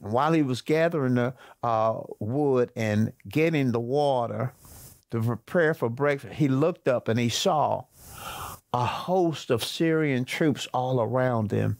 And 0.00 0.12
while 0.12 0.32
he 0.32 0.42
was 0.42 0.60
gathering 0.60 1.14
the 1.14 1.34
uh, 1.62 2.00
wood 2.20 2.70
and 2.76 3.12
getting 3.28 3.72
the 3.72 3.80
water 3.80 4.52
to 5.10 5.22
prepare 5.22 5.74
for 5.74 5.88
breakfast, 5.88 6.34
he 6.34 6.48
looked 6.48 6.88
up 6.88 7.08
and 7.08 7.18
he 7.18 7.30
saw 7.30 7.84
a 8.78 8.84
host 8.84 9.50
of 9.50 9.64
Syrian 9.64 10.24
troops 10.24 10.68
all 10.72 11.00
around 11.00 11.50
him. 11.50 11.78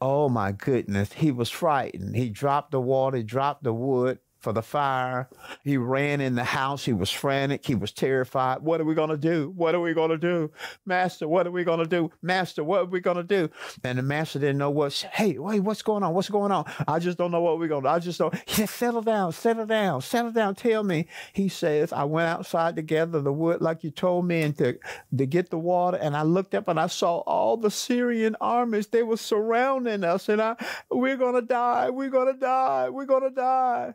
Oh 0.00 0.28
my 0.28 0.52
goodness, 0.52 1.14
he 1.14 1.32
was 1.32 1.50
frightened. 1.50 2.14
He 2.14 2.28
dropped 2.28 2.70
the 2.70 2.80
water, 2.80 3.16
he 3.16 3.22
dropped 3.24 3.64
the 3.64 3.74
wood, 3.74 4.20
for 4.42 4.52
the 4.52 4.62
fire. 4.62 5.28
He 5.62 5.76
ran 5.76 6.20
in 6.20 6.34
the 6.34 6.44
house. 6.44 6.84
He 6.84 6.92
was 6.92 7.10
frantic. 7.10 7.64
He 7.64 7.76
was 7.76 7.92
terrified. 7.92 8.60
What 8.60 8.80
are 8.80 8.84
we 8.84 8.94
going 8.94 9.10
to 9.10 9.16
do? 9.16 9.52
What 9.54 9.76
are 9.76 9.80
we 9.80 9.94
going 9.94 10.10
to 10.10 10.18
do? 10.18 10.50
Master, 10.84 11.28
what 11.28 11.46
are 11.46 11.52
we 11.52 11.62
going 11.62 11.78
to 11.78 11.86
do? 11.86 12.10
Master, 12.22 12.64
what 12.64 12.80
are 12.80 12.86
we 12.86 13.00
going 13.00 13.18
to 13.18 13.22
do? 13.22 13.48
And 13.84 13.98
the 13.98 14.02
master 14.02 14.40
didn't 14.40 14.58
know 14.58 14.70
what. 14.70 14.92
Hey, 15.12 15.38
wait, 15.38 15.60
what's 15.60 15.82
going 15.82 16.02
on? 16.02 16.12
What's 16.12 16.28
going 16.28 16.50
on? 16.50 16.64
I 16.88 16.98
just 16.98 17.18
don't 17.18 17.30
know 17.30 17.40
what 17.40 17.60
we're 17.60 17.68
going 17.68 17.84
to 17.84 17.88
do. 17.88 17.92
I 17.94 17.98
just 18.00 18.18
don't. 18.18 18.34
He 18.52 18.66
said, 18.66 18.68
settle 18.68 19.02
down, 19.02 19.32
settle 19.32 19.64
down, 19.64 20.02
settle 20.02 20.32
down. 20.32 20.54
Tell 20.56 20.82
me. 20.82 21.06
He 21.32 21.48
says, 21.48 21.92
I 21.92 22.04
went 22.04 22.28
outside 22.28 22.76
to 22.76 22.82
gather 22.82 23.20
the 23.20 23.32
wood 23.32 23.60
like 23.60 23.84
you 23.84 23.90
told 23.90 24.26
me 24.26 24.42
and 24.42 24.58
to, 24.58 24.78
to 25.16 25.26
get 25.26 25.50
the 25.50 25.58
water. 25.58 25.96
And 25.96 26.16
I 26.16 26.22
looked 26.22 26.54
up 26.54 26.68
and 26.68 26.78
I 26.78 26.88
saw 26.88 27.18
all 27.18 27.56
the 27.56 27.70
Syrian 27.70 28.36
armies. 28.40 28.88
They 28.88 29.04
were 29.04 29.16
surrounding 29.16 30.04
us. 30.04 30.28
And 30.28 30.42
I, 30.42 30.56
we're 30.90 31.16
going 31.16 31.34
to 31.34 31.42
die. 31.42 31.90
We're 31.90 32.10
going 32.10 32.32
to 32.32 32.38
die. 32.38 32.90
We're 32.90 33.06
going 33.06 33.22
to 33.22 33.30
die. 33.30 33.94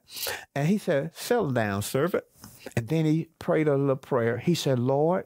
And 0.56 0.68
he 0.68 0.78
said, 0.78 1.12
Settle 1.16 1.52
down, 1.52 1.82
servant. 1.82 2.24
And 2.76 2.88
then 2.88 3.06
he 3.06 3.30
prayed 3.40 3.68
a 3.68 3.78
little 3.78 3.96
prayer. 3.96 4.38
He 4.38 4.54
said, 4.54 4.80
Lord, 4.80 5.26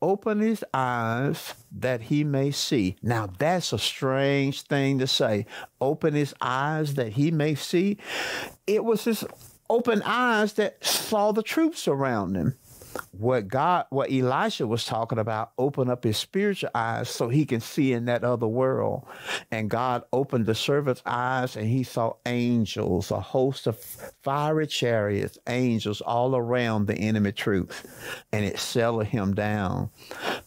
open 0.00 0.40
his 0.40 0.64
eyes 0.72 1.54
that 1.72 2.02
he 2.02 2.24
may 2.24 2.50
see. 2.50 2.96
Now, 3.02 3.28
that's 3.38 3.72
a 3.72 3.78
strange 3.78 4.62
thing 4.62 4.98
to 4.98 5.06
say. 5.06 5.46
Open 5.80 6.14
his 6.14 6.34
eyes 6.40 6.94
that 6.94 7.12
he 7.12 7.30
may 7.30 7.54
see. 7.54 7.98
It 8.66 8.84
was 8.84 9.04
his 9.04 9.24
open 9.68 10.02
eyes 10.02 10.54
that 10.54 10.84
saw 10.84 11.32
the 11.32 11.42
troops 11.42 11.88
around 11.88 12.36
him 12.36 12.56
what 13.12 13.48
God, 13.48 13.86
what 13.90 14.10
Elisha 14.12 14.66
was 14.66 14.84
talking 14.84 15.18
about, 15.18 15.52
open 15.58 15.90
up 15.90 16.04
his 16.04 16.16
spiritual 16.16 16.70
eyes 16.74 17.08
so 17.08 17.28
he 17.28 17.44
can 17.46 17.60
see 17.60 17.92
in 17.92 18.06
that 18.06 18.24
other 18.24 18.46
world. 18.46 19.06
And 19.50 19.70
God 19.70 20.04
opened 20.12 20.46
the 20.46 20.54
servant's 20.54 21.02
eyes 21.06 21.56
and 21.56 21.66
he 21.66 21.82
saw 21.82 22.14
angels, 22.26 23.10
a 23.10 23.20
host 23.20 23.66
of 23.66 23.78
fiery 24.22 24.66
chariots, 24.66 25.38
angels 25.48 26.00
all 26.00 26.36
around 26.36 26.86
the 26.86 26.96
enemy 26.96 27.32
troops. 27.32 27.82
And 28.32 28.44
it 28.44 28.58
settled 28.58 29.06
him 29.06 29.34
down 29.34 29.90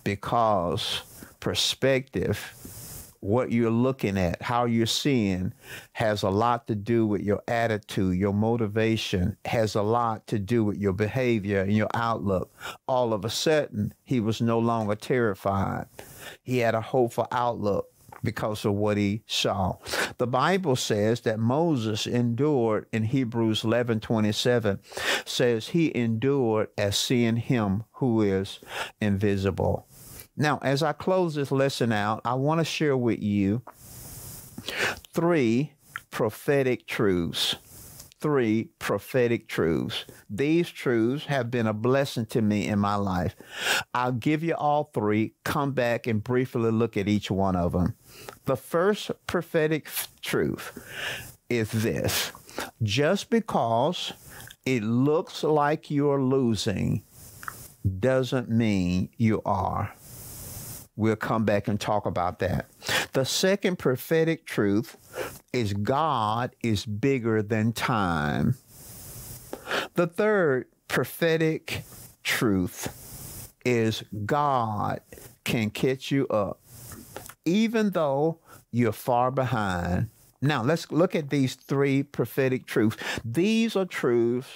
because 0.03 1.01
perspective 1.39 2.53
what 3.21 3.51
you're 3.51 3.69
looking 3.69 4.17
at, 4.17 4.41
how 4.41 4.65
you're 4.65 4.85
seeing, 4.85 5.53
has 5.93 6.23
a 6.23 6.29
lot 6.29 6.67
to 6.67 6.75
do 6.75 7.05
with 7.05 7.21
your 7.21 7.41
attitude, 7.47 8.17
your 8.17 8.33
motivation, 8.33 9.37
has 9.45 9.75
a 9.75 9.81
lot 9.81 10.25
to 10.27 10.39
do 10.39 10.63
with 10.63 10.77
your 10.77 10.93
behavior 10.93 11.61
and 11.61 11.75
your 11.75 11.89
outlook. 11.93 12.53
All 12.87 13.13
of 13.13 13.25
a 13.25 13.29
sudden, 13.29 13.93
he 14.03 14.19
was 14.19 14.41
no 14.41 14.59
longer 14.59 14.95
terrified. 14.95 15.87
He 16.41 16.59
had 16.59 16.75
a 16.75 16.81
hopeful 16.81 17.27
outlook 17.31 17.91
because 18.23 18.65
of 18.65 18.73
what 18.73 18.97
he 18.97 19.23
saw. 19.27 19.77
The 20.17 20.27
Bible 20.27 20.75
says 20.75 21.21
that 21.21 21.39
Moses 21.39 22.07
endured 22.07 22.85
in 22.91 23.03
Hebrews 23.03 23.63
11 23.63 23.99
27, 23.99 24.79
says 25.25 25.69
he 25.69 25.95
endured 25.95 26.69
as 26.77 26.97
seeing 26.97 27.37
him 27.37 27.83
who 27.93 28.21
is 28.21 28.59
invisible. 29.01 29.87
Now, 30.39 30.57
as 30.61 30.81
I 30.81 30.93
close 30.93 31.35
this 31.35 31.51
lesson 31.51 31.91
out, 31.91 32.21
I 32.23 32.33
want 32.35 32.59
to 32.59 32.65
share 32.65 32.95
with 32.95 33.21
you 33.21 33.61
three 35.13 35.73
prophetic 36.11 36.87
truths. 36.87 37.55
Three 38.21 38.69
prophetic 38.79 39.47
truths. 39.47 40.05
These 40.29 40.69
truths 40.69 41.25
have 41.25 41.51
been 41.51 41.67
a 41.67 41.73
blessing 41.73 42.25
to 42.27 42.41
me 42.41 42.67
in 42.67 42.79
my 42.79 42.95
life. 42.95 43.35
I'll 43.93 44.11
give 44.13 44.43
you 44.43 44.55
all 44.55 44.91
three, 44.93 45.33
come 45.43 45.71
back 45.71 46.07
and 46.07 46.23
briefly 46.23 46.71
look 46.71 46.97
at 46.97 47.07
each 47.07 47.29
one 47.29 47.55
of 47.55 47.73
them. 47.73 47.95
The 48.45 48.57
first 48.57 49.11
prophetic 49.27 49.87
truth 50.21 50.77
is 51.49 51.71
this 51.71 52.31
just 52.83 53.29
because 53.29 54.13
it 54.65 54.83
looks 54.83 55.43
like 55.43 55.89
you're 55.89 56.21
losing 56.21 57.03
doesn't 57.99 58.49
mean 58.49 59.09
you 59.17 59.41
are. 59.45 59.93
We'll 60.99 61.15
come 61.15 61.45
back 61.45 61.69
and 61.69 61.79
talk 61.79 62.05
about 62.05 62.39
that. 62.39 62.69
The 63.13 63.23
second 63.23 63.79
prophetic 63.79 64.45
truth 64.45 64.97
is 65.53 65.71
God 65.71 66.53
is 66.61 66.85
bigger 66.85 67.41
than 67.41 67.71
time. 67.71 68.55
The 69.93 70.07
third 70.07 70.65
prophetic 70.89 71.83
truth 72.21 73.53
is 73.63 74.03
God 74.25 74.99
can 75.45 75.69
catch 75.69 76.11
you 76.11 76.27
up, 76.27 76.59
even 77.45 77.91
though 77.91 78.39
you're 78.69 78.91
far 78.91 79.31
behind. 79.31 80.09
Now, 80.41 80.63
let's 80.63 80.91
look 80.91 81.15
at 81.15 81.29
these 81.29 81.55
three 81.55 82.03
prophetic 82.03 82.65
truths. 82.65 82.97
These 83.23 83.77
are 83.77 83.85
truths 83.85 84.49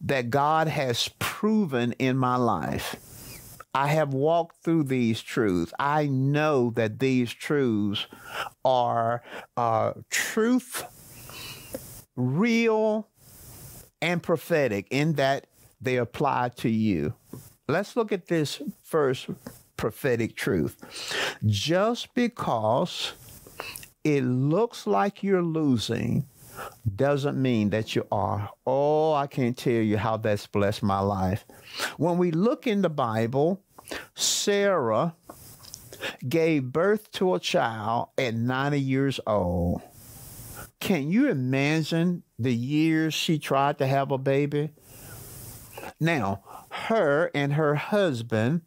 that 0.00 0.28
God 0.28 0.66
has 0.66 1.08
proven 1.20 1.92
in 2.00 2.16
my 2.16 2.34
life. 2.34 2.96
I 3.74 3.88
have 3.88 4.12
walked 4.12 4.62
through 4.62 4.84
these 4.84 5.22
truths. 5.22 5.72
I 5.78 6.06
know 6.06 6.70
that 6.70 6.98
these 6.98 7.32
truths 7.32 8.06
are 8.64 9.22
uh, 9.56 9.94
truth, 10.10 10.84
real, 12.14 13.08
and 14.02 14.22
prophetic 14.22 14.88
in 14.90 15.14
that 15.14 15.46
they 15.80 15.96
apply 15.96 16.50
to 16.56 16.68
you. 16.68 17.14
Let's 17.66 17.96
look 17.96 18.12
at 18.12 18.26
this 18.26 18.60
first 18.82 19.28
prophetic 19.78 20.36
truth. 20.36 20.76
Just 21.46 22.12
because 22.14 23.14
it 24.04 24.22
looks 24.22 24.86
like 24.86 25.22
you're 25.22 25.42
losing 25.42 26.26
doesn't 26.96 27.40
mean 27.40 27.70
that 27.70 27.94
you 27.94 28.06
are. 28.10 28.50
Oh, 28.66 29.12
I 29.12 29.26
can't 29.26 29.56
tell 29.56 29.72
you 29.72 29.96
how 29.96 30.16
that's 30.16 30.46
blessed 30.46 30.82
my 30.82 31.00
life. 31.00 31.44
When 31.96 32.18
we 32.18 32.30
look 32.30 32.66
in 32.66 32.82
the 32.82 32.90
Bible, 32.90 33.62
Sarah 34.14 35.14
gave 36.28 36.64
birth 36.64 37.10
to 37.12 37.34
a 37.34 37.40
child 37.40 38.08
at 38.18 38.34
90 38.34 38.80
years 38.80 39.20
old. 39.26 39.82
Can 40.80 41.10
you 41.10 41.28
imagine 41.28 42.24
the 42.38 42.54
years 42.54 43.14
she 43.14 43.38
tried 43.38 43.78
to 43.78 43.86
have 43.86 44.10
a 44.10 44.18
baby? 44.18 44.70
Now, 46.00 46.42
her 46.70 47.30
and 47.34 47.52
her 47.52 47.76
husband 47.76 48.62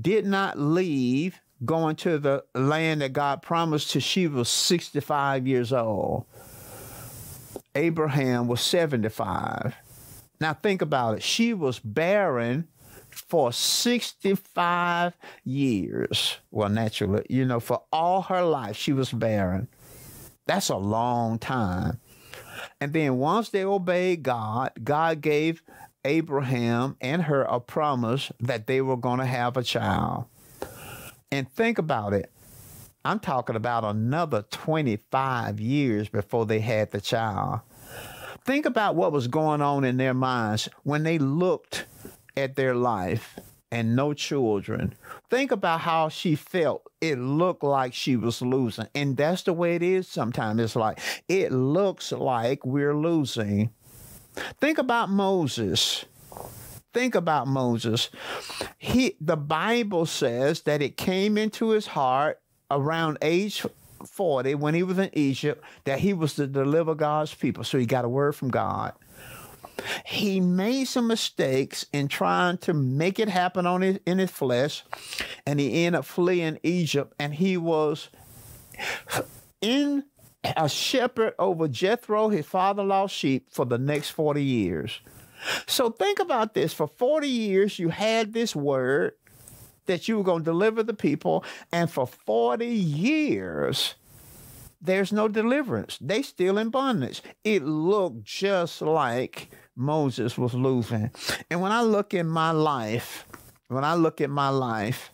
did 0.00 0.26
not 0.26 0.58
leave 0.58 1.40
going 1.64 1.96
to 1.96 2.18
the 2.18 2.44
land 2.54 3.00
that 3.00 3.12
God 3.12 3.42
promised 3.42 3.90
to. 3.92 4.00
she 4.00 4.26
was 4.26 4.48
65 4.48 5.46
years 5.46 5.72
old. 5.72 6.26
Abraham 7.74 8.48
was 8.48 8.60
75. 8.60 9.74
Now 10.40 10.54
think 10.54 10.82
about 10.82 11.16
it. 11.16 11.22
She 11.22 11.54
was 11.54 11.78
barren 11.78 12.68
for 13.10 13.52
65 13.52 15.16
years. 15.44 16.38
Well, 16.50 16.68
naturally, 16.68 17.26
you 17.28 17.44
know, 17.44 17.60
for 17.60 17.82
all 17.92 18.22
her 18.22 18.42
life, 18.42 18.76
she 18.76 18.92
was 18.92 19.12
barren. 19.12 19.68
That's 20.46 20.68
a 20.68 20.76
long 20.76 21.38
time. 21.38 22.00
And 22.80 22.92
then 22.92 23.16
once 23.18 23.50
they 23.50 23.64
obeyed 23.64 24.22
God, 24.22 24.72
God 24.82 25.20
gave 25.20 25.62
Abraham 26.04 26.96
and 27.00 27.22
her 27.22 27.42
a 27.42 27.60
promise 27.60 28.32
that 28.40 28.66
they 28.66 28.80
were 28.80 28.96
going 28.96 29.18
to 29.18 29.26
have 29.26 29.56
a 29.56 29.62
child. 29.62 30.24
And 31.30 31.50
think 31.52 31.78
about 31.78 32.12
it. 32.12 32.32
I'm 33.04 33.18
talking 33.18 33.56
about 33.56 33.84
another 33.84 34.42
25 34.50 35.58
years 35.58 36.08
before 36.08 36.44
they 36.44 36.60
had 36.60 36.90
the 36.90 37.00
child. 37.00 37.60
Think 38.44 38.66
about 38.66 38.94
what 38.94 39.12
was 39.12 39.26
going 39.26 39.62
on 39.62 39.84
in 39.84 39.96
their 39.96 40.14
minds 40.14 40.68
when 40.82 41.02
they 41.02 41.18
looked 41.18 41.86
at 42.36 42.56
their 42.56 42.74
life 42.74 43.38
and 43.70 43.94
no 43.96 44.12
children. 44.12 44.94
Think 45.30 45.52
about 45.52 45.80
how 45.80 46.08
she 46.08 46.34
felt. 46.34 46.90
It 47.00 47.18
looked 47.18 47.62
like 47.62 47.94
she 47.94 48.16
was 48.16 48.42
losing. 48.42 48.88
And 48.94 49.16
that's 49.16 49.42
the 49.42 49.52
way 49.52 49.76
it 49.76 49.82
is 49.82 50.08
sometimes. 50.08 50.60
It's 50.60 50.76
like, 50.76 50.98
it 51.28 51.52
looks 51.52 52.12
like 52.12 52.66
we're 52.66 52.96
losing. 52.96 53.70
Think 54.60 54.78
about 54.78 55.10
Moses. 55.10 56.04
Think 56.92 57.14
about 57.14 57.46
Moses. 57.46 58.10
He 58.78 59.16
the 59.20 59.36
Bible 59.36 60.06
says 60.06 60.62
that 60.62 60.82
it 60.82 60.96
came 60.96 61.38
into 61.38 61.68
his 61.70 61.86
heart 61.86 62.39
around 62.70 63.18
age 63.22 63.64
40 64.06 64.54
when 64.54 64.74
he 64.74 64.82
was 64.82 64.98
in 64.98 65.10
Egypt 65.12 65.62
that 65.84 66.00
he 66.00 66.12
was 66.12 66.34
to 66.34 66.46
deliver 66.46 66.94
God's 66.94 67.34
people. 67.34 67.64
So 67.64 67.78
he 67.78 67.86
got 67.86 68.04
a 68.04 68.08
word 68.08 68.34
from 68.34 68.50
God. 68.50 68.92
He 70.04 70.40
made 70.40 70.84
some 70.84 71.06
mistakes 71.06 71.86
in 71.92 72.08
trying 72.08 72.58
to 72.58 72.74
make 72.74 73.18
it 73.18 73.28
happen 73.28 73.66
on 73.66 73.80
his, 73.80 73.98
in 74.04 74.18
his 74.18 74.30
flesh, 74.30 74.84
and 75.46 75.58
he 75.58 75.84
ended 75.84 76.00
up 76.00 76.04
fleeing 76.04 76.58
Egypt. 76.62 77.14
And 77.18 77.34
he 77.34 77.56
was 77.56 78.10
in 79.60 80.04
a 80.56 80.68
shepherd 80.68 81.34
over 81.38 81.68
Jethro, 81.68 82.28
his 82.28 82.46
father-in-law's 82.46 83.10
sheep, 83.10 83.46
for 83.50 83.64
the 83.64 83.78
next 83.78 84.10
40 84.10 84.42
years. 84.42 85.00
So 85.66 85.90
think 85.90 86.18
about 86.18 86.52
this. 86.52 86.74
For 86.74 86.86
40 86.86 87.28
years, 87.28 87.78
you 87.78 87.88
had 87.88 88.32
this 88.32 88.54
word 88.54 89.12
that 89.90 90.06
you 90.06 90.16
were 90.16 90.24
going 90.24 90.44
to 90.44 90.50
deliver 90.50 90.82
the 90.84 90.94
people, 90.94 91.44
and 91.72 91.90
for 91.90 92.06
40 92.06 92.64
years, 92.64 93.96
there's 94.80 95.12
no 95.12 95.26
deliverance. 95.26 95.98
They 96.00 96.22
still 96.22 96.58
in 96.58 96.70
bondage. 96.70 97.22
It 97.42 97.64
looked 97.64 98.22
just 98.22 98.80
like 98.80 99.50
Moses 99.76 100.38
was 100.38 100.54
losing. 100.54 101.10
And 101.50 101.60
when 101.60 101.72
I 101.72 101.82
look 101.82 102.14
in 102.14 102.28
my 102.28 102.52
life, 102.52 103.26
when 103.66 103.84
I 103.84 103.94
look 103.94 104.20
at 104.20 104.30
my 104.30 104.48
life, 104.48 105.10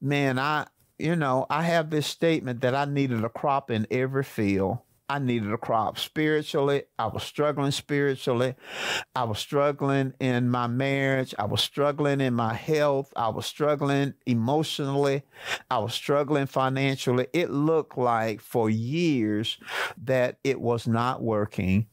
man, 0.00 0.38
I 0.38 0.66
you 0.98 1.14
know, 1.14 1.44
I 1.50 1.62
have 1.62 1.90
this 1.90 2.06
statement 2.06 2.62
that 2.62 2.74
I 2.74 2.86
needed 2.86 3.22
a 3.22 3.28
crop 3.28 3.70
in 3.70 3.86
every 3.90 4.24
field. 4.24 4.78
I 5.08 5.20
needed 5.20 5.52
a 5.52 5.58
crop 5.58 5.98
spiritually. 5.98 6.82
I 6.98 7.06
was 7.06 7.22
struggling 7.22 7.70
spiritually. 7.70 8.56
I 9.14 9.22
was 9.24 9.38
struggling 9.38 10.14
in 10.18 10.50
my 10.50 10.66
marriage. 10.66 11.32
I 11.38 11.44
was 11.44 11.60
struggling 11.60 12.20
in 12.20 12.34
my 12.34 12.54
health. 12.54 13.12
I 13.14 13.28
was 13.28 13.46
struggling 13.46 14.14
emotionally. 14.26 15.22
I 15.70 15.78
was 15.78 15.94
struggling 15.94 16.46
financially. 16.46 17.28
It 17.32 17.50
looked 17.50 17.96
like 17.96 18.40
for 18.40 18.68
years 18.68 19.58
that 20.02 20.38
it 20.42 20.60
was 20.60 20.88
not 20.88 21.22
working. 21.22 21.86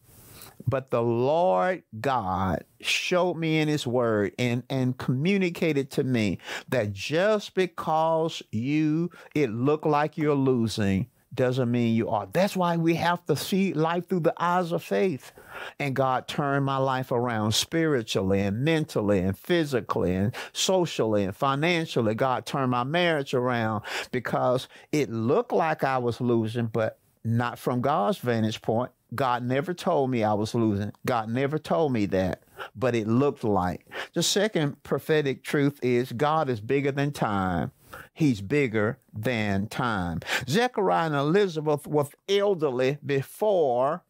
But 0.67 0.91
the 0.91 1.03
Lord 1.03 1.83
God 1.99 2.63
showed 2.79 3.35
me 3.35 3.59
in 3.59 3.67
his 3.67 3.85
word 3.85 4.33
and, 4.39 4.63
and 4.69 4.97
communicated 4.97 5.91
to 5.91 6.03
me 6.03 6.39
that 6.69 6.93
just 6.93 7.53
because 7.53 8.41
you 8.51 9.11
it 9.35 9.51
looked 9.51 9.85
like 9.85 10.17
you're 10.17 10.35
losing 10.35 11.07
doesn't 11.33 11.71
mean 11.71 11.95
you 11.95 12.09
are. 12.09 12.27
That's 12.31 12.55
why 12.55 12.77
we 12.77 12.95
have 12.95 13.25
to 13.25 13.35
see 13.35 13.73
life 13.73 14.07
through 14.07 14.21
the 14.21 14.33
eyes 14.37 14.71
of 14.71 14.83
faith. 14.83 15.31
And 15.79 15.95
God 15.95 16.27
turned 16.27 16.65
my 16.65 16.77
life 16.77 17.11
around 17.11 17.53
spiritually 17.53 18.41
and 18.41 18.63
mentally 18.63 19.19
and 19.19 19.37
physically 19.37 20.13
and 20.15 20.33
socially 20.51 21.23
and 21.23 21.35
financially. 21.35 22.15
God 22.15 22.45
turned 22.45 22.71
my 22.71 22.83
marriage 22.83 23.33
around 23.33 23.83
because 24.11 24.67
it 24.91 25.09
looked 25.09 25.51
like 25.51 25.83
I 25.83 25.97
was 25.97 26.21
losing, 26.21 26.67
but 26.67 26.99
not 27.23 27.57
from 27.57 27.81
God's 27.81 28.17
vantage 28.17 28.61
point. 28.61 28.91
God 29.15 29.43
never 29.43 29.73
told 29.73 30.09
me 30.09 30.23
I 30.23 30.33
was 30.33 30.55
losing. 30.55 30.91
God 31.05 31.29
never 31.29 31.59
told 31.59 31.93
me 31.93 32.07
that, 32.07 32.43
but 32.75 32.95
it 32.95 33.07
looked 33.07 33.43
like. 33.43 33.87
The 34.13 34.23
second 34.23 34.81
prophetic 34.83 35.43
truth 35.43 35.79
is 35.83 36.11
God 36.11 36.49
is 36.49 36.59
bigger 36.59 36.91
than 36.91 37.11
time. 37.11 37.71
He's 38.13 38.41
bigger 38.41 38.99
than 39.13 39.67
time. 39.67 40.21
Zechariah 40.47 41.07
and 41.07 41.15
Elizabeth 41.15 41.87
were 41.87 42.07
elderly 42.27 42.97
before 43.05 44.03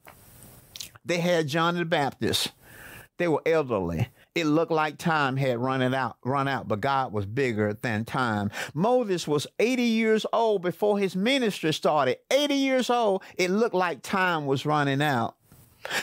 they 1.05 1.17
had 1.17 1.47
John 1.47 1.75
the 1.75 1.85
Baptist. 1.85 2.51
They 3.17 3.27
were 3.27 3.41
elderly. 3.45 4.09
It 4.35 4.45
looked 4.45 4.71
like 4.71 4.97
time 4.97 5.37
had 5.37 5.59
run 5.59 5.83
it 5.83 5.93
out, 5.93 6.17
run 6.25 6.47
out, 6.47 6.67
but 6.67 6.81
God 6.81 7.13
was 7.13 7.27
bigger 7.27 7.77
than 7.79 8.03
time. 8.03 8.49
Moses 8.73 9.27
was 9.27 9.45
80 9.59 9.83
years 9.83 10.25
old 10.33 10.63
before 10.63 10.97
his 10.97 11.15
ministry 11.15 11.71
started. 11.71 12.17
80 12.31 12.55
years 12.55 12.89
old. 12.89 13.21
It 13.37 13.51
looked 13.51 13.75
like 13.75 14.01
time 14.01 14.47
was 14.47 14.65
running 14.65 15.01
out. 15.01 15.35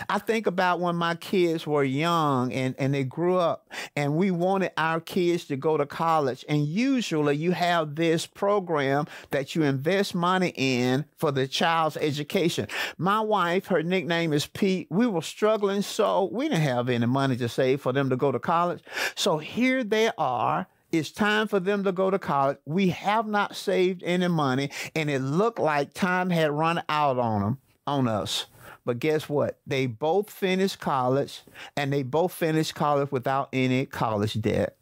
I 0.09 0.19
think 0.19 0.47
about 0.47 0.81
when 0.81 0.97
my 0.97 1.15
kids 1.15 1.67
were 1.67 1.85
young 1.85 2.53
and, 2.53 2.75
and 2.79 2.95
they 2.95 3.05
grew 3.05 3.37
up 3.37 3.71
and 3.97 4.17
we 4.17 4.31
wanted 4.31 4.73
our 4.77 5.01
kids 5.01 5.45
to 5.47 5.57
go 5.57 5.77
to 5.77 5.87
college. 5.87 6.45
And 6.49 6.67
usually 6.67 7.37
you 7.37 7.53
have 7.53 7.95
this 7.97 8.27
program 8.27 9.07
that 9.31 9.55
you 9.55 9.63
invest 9.63 10.15
money 10.15 10.53
in 10.57 11.05
for 11.17 11.31
the 11.33 11.47
child's 11.47 11.97
education. 11.97 12.69
My 12.99 13.21
wife, 13.21 13.67
her 13.67 13.83
nickname 13.83 14.33
is 14.33 14.47
Pete. 14.47 14.87
We 14.91 15.07
were 15.07 15.23
struggling 15.23 15.83
so 15.83 16.29
we 16.33 16.49
didn't 16.49 16.63
have 16.63 16.89
any 16.89 17.07
money 17.07 17.37
to 17.37 17.49
save 17.49 17.81
for 17.81 17.93
them 17.93 18.11
to 18.11 18.17
go 18.17 18.33
to 18.33 18.39
college. 18.39 18.81
So 19.15 19.39
here 19.39 19.85
they 19.85 20.11
are 20.19 20.67
it's 20.93 21.11
time 21.13 21.47
for 21.47 21.61
them 21.61 21.85
to 21.85 21.93
go 21.93 22.11
to 22.11 22.19
college. 22.19 22.59
We 22.65 22.89
have 22.89 23.27
not 23.27 23.55
saved 23.55 24.03
any 24.03 24.29
money, 24.29 24.71
and 24.95 25.09
it 25.09 25.21
looked 25.21 25.59
like 25.59 25.95
time 25.95 26.31
had 26.31 26.51
run 26.51 26.83
out 26.89 27.19
on 27.19 27.43
them, 27.43 27.59
on 27.87 28.09
us. 28.09 28.47
But 28.91 28.99
guess 28.99 29.29
what? 29.29 29.61
They 29.69 29.87
both 29.87 30.29
finished 30.29 30.81
college 30.81 31.43
and 31.77 31.93
they 31.93 32.03
both 32.03 32.33
finished 32.33 32.75
college 32.75 33.13
without 33.13 33.49
any 33.53 33.87
college 33.87 34.41
debt. 34.41 34.77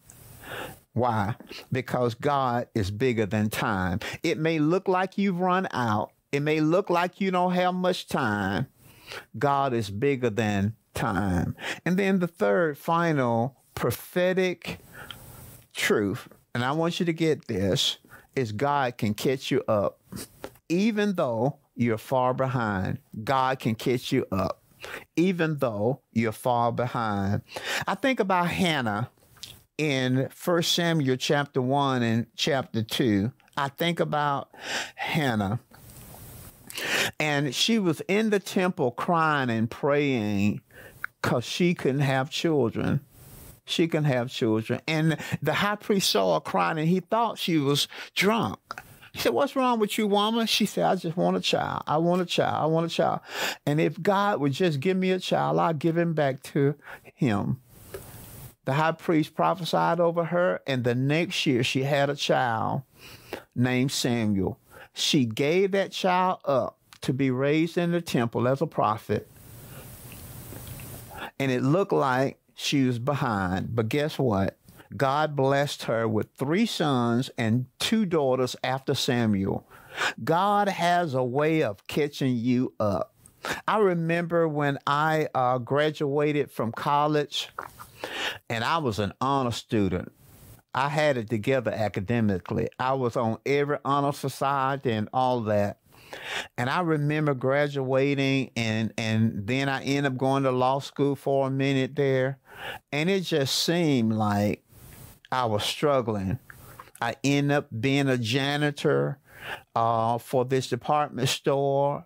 Why? 0.94 1.35
Because 1.71 2.14
God 2.14 2.68
is 2.75 2.90
bigger 2.90 3.27
than 3.27 3.51
time. 3.51 4.01
It 4.23 4.38
may 4.38 4.61
look 4.61 4.88
like 4.88 5.18
you've 5.18 5.40
run 5.40 5.68
out, 5.73 6.12
it 6.33 6.40
may 6.40 6.61
look 6.61 6.88
like 6.88 7.21
you 7.21 7.31
don't 7.31 7.53
have 7.53 7.75
much 7.75 8.09
time. 8.09 8.68
God 9.38 9.75
is 9.75 9.90
bigger 9.90 10.31
than 10.31 10.75
time. 10.94 11.55
And 11.85 11.99
then 11.99 12.21
the 12.21 12.27
third, 12.27 12.79
final 12.79 13.59
prophetic 13.75 14.79
truth, 15.75 16.29
and 16.55 16.64
I 16.64 16.73
want 16.73 16.99
you 16.99 17.05
to 17.05 17.12
get 17.12 17.47
this, 17.47 17.99
is 18.35 18.53
God 18.53 18.97
can 18.97 19.12
catch 19.12 19.51
you 19.51 19.62
up. 19.68 20.01
Even 20.71 21.12
though 21.12 21.59
you're 21.79 21.97
far 21.97 22.35
behind, 22.35 22.99
God 23.25 23.61
can 23.61 23.75
catch 23.75 24.12
you 24.12 24.27
up. 24.33 24.62
Even 25.17 25.59
though 25.59 26.03
you're 26.12 26.33
far 26.33 26.71
behind. 26.73 27.43
I 27.87 27.95
think 27.95 28.21
about 28.21 28.49
Hannah 28.49 29.11
in 29.77 30.29
1 30.45 30.62
Samuel 30.62 31.17
chapter 31.17 31.62
1 31.62 32.03
and 32.03 32.27
chapter 32.37 32.83
2. 32.83 33.33
I 33.57 33.69
think 33.69 34.01
about 34.01 34.51
Hannah. 34.95 35.61
And 37.19 37.55
she 37.55 37.79
was 37.79 38.01
in 38.03 38.31
the 38.31 38.38
temple 38.38 38.93
crying 38.93 39.51
and 39.51 39.69
praying 39.71 40.61
because 41.21 41.45
she 41.45 41.75
couldn't 41.75 42.01
have 42.01 42.31
children. 42.31 43.01
She 43.64 43.88
can 43.88 44.05
have 44.05 44.31
children. 44.31 44.81
And 44.87 45.17
the 45.43 45.55
high 45.55 45.77
priest 45.77 46.11
saw 46.11 46.35
her 46.35 46.41
crying 46.41 46.79
and 46.79 46.88
he 46.88 47.01
thought 47.01 47.38
she 47.38 47.59
was 47.59 47.88
drunk. 48.14 48.59
He 49.18 49.22
said, 49.22 49.35
What's 49.35 49.57
wrong 49.57 49.81
with 49.81 49.98
you, 49.98 50.07
woman? 50.07 50.46
She 50.46 50.64
said, 50.64 50.85
I 50.85 50.94
just 50.94 51.16
want 51.16 51.37
a 51.37 51.40
child. 51.40 51.83
I 51.88 51.96
want 51.96 52.22
a 52.22 52.24
child. 52.24 52.62
I 52.62 52.66
want 52.66 52.87
a 52.87 52.88
child. 52.88 53.18
And 53.66 53.81
if 53.81 54.00
God 54.00 54.38
would 54.38 54.52
just 54.52 54.78
give 54.78 54.96
me 54.96 55.11
a 55.11 55.18
child, 55.18 55.59
I'll 55.59 55.74
give 55.74 55.98
him 55.98 56.14
back 56.14 56.40
to 56.44 56.76
him. 57.02 57.61
The 58.64 58.74
high 58.74 58.92
priest 58.92 59.35
prophesied 59.35 59.98
over 59.98 60.26
her, 60.26 60.61
and 60.68 60.85
the 60.85 60.94
next 60.94 61.44
year 61.46 61.64
she 61.64 61.83
had 61.83 62.11
a 62.11 62.14
child 62.14 62.83
named 63.57 63.90
Samuel. 63.90 64.61
She 64.94 65.24
gave 65.24 65.72
that 65.72 65.90
child 65.90 66.38
up 66.44 66.78
to 67.00 67.12
be 67.12 67.33
raised 67.33 67.76
in 67.76 67.90
the 67.90 68.00
temple 68.00 68.46
as 68.46 68.62
a 68.62 68.68
prophet. 68.68 69.28
And 71.40 71.50
it 71.50 71.64
looked 71.64 71.92
like 71.92 72.38
she 72.54 72.85
was 72.85 73.00
behind. 73.00 73.74
But 73.74 73.88
guess 73.88 74.16
what? 74.16 74.57
God 74.96 75.37
blessed 75.37 75.85
her 75.85 76.09
with 76.09 76.29
three 76.37 76.66
sons 76.66 77.31
and 77.37 77.66
two 77.79 78.07
daughters 78.07 78.57
after 78.64 78.94
Samuel. 78.94 79.66
God 80.22 80.68
has 80.68 81.14
a 81.14 81.24
way 81.24 81.62
of 81.62 81.87
catching 81.87 82.37
you 82.37 82.72
up. 82.81 83.14
I 83.66 83.79
remember 83.79 84.48
when 84.48 84.79
I 84.87 85.29
uh, 85.35 85.59
graduated 85.59 86.51
from 86.51 86.72
college 86.72 87.48
and 88.48 88.64
I 88.64 88.79
was 88.79 88.98
an 88.98 89.12
honor 89.20 89.53
student. 89.53 90.12
I 90.74 90.88
had 90.88 91.16
it 91.16 91.31
together 91.31 91.70
academically. 91.70 92.68
I 92.79 92.92
was 92.92 93.16
on 93.16 93.38
every 93.46 93.79
honor 93.85 94.12
society 94.12 94.92
and 94.92 95.09
all 95.12 95.40
that. 95.42 95.79
And 96.57 96.70
I 96.70 96.81
remember 96.81 97.35
graduating 97.35 98.51
and 98.57 98.94
and 98.96 99.46
then 99.46 99.68
I 99.68 99.83
ended 99.83 100.12
up 100.12 100.18
going 100.18 100.44
to 100.44 100.51
law 100.51 100.79
school 100.79 101.16
for 101.16 101.48
a 101.48 101.51
minute 101.51 101.96
there. 101.96 102.38
And 102.92 103.11
it 103.11 103.20
just 103.20 103.62
seemed 103.62 104.14
like 104.14 104.62
I 105.31 105.45
was 105.47 105.64
struggling. 105.64 106.38
I 107.01 107.17
end 107.23 107.53
up 107.53 107.69
being 107.81 108.09
a 108.09 108.19
janitor 108.19 109.19
uh, 109.75 110.19
for 110.19 110.45
this 110.45 110.69
department 110.69 111.29
store. 111.29 112.05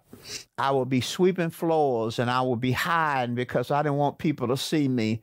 I 0.59 0.71
would 0.71 0.89
be 0.89 1.01
sweeping 1.01 1.51
floors 1.51 2.19
and 2.19 2.31
I 2.31 2.43
would 2.43 2.61
be 2.61 2.73
hiding 2.73 3.35
because 3.35 3.71
I 3.71 3.83
didn't 3.83 3.99
want 3.99 4.19
people 4.19 4.49
to 4.49 4.57
see 4.57 4.87
me 4.87 5.23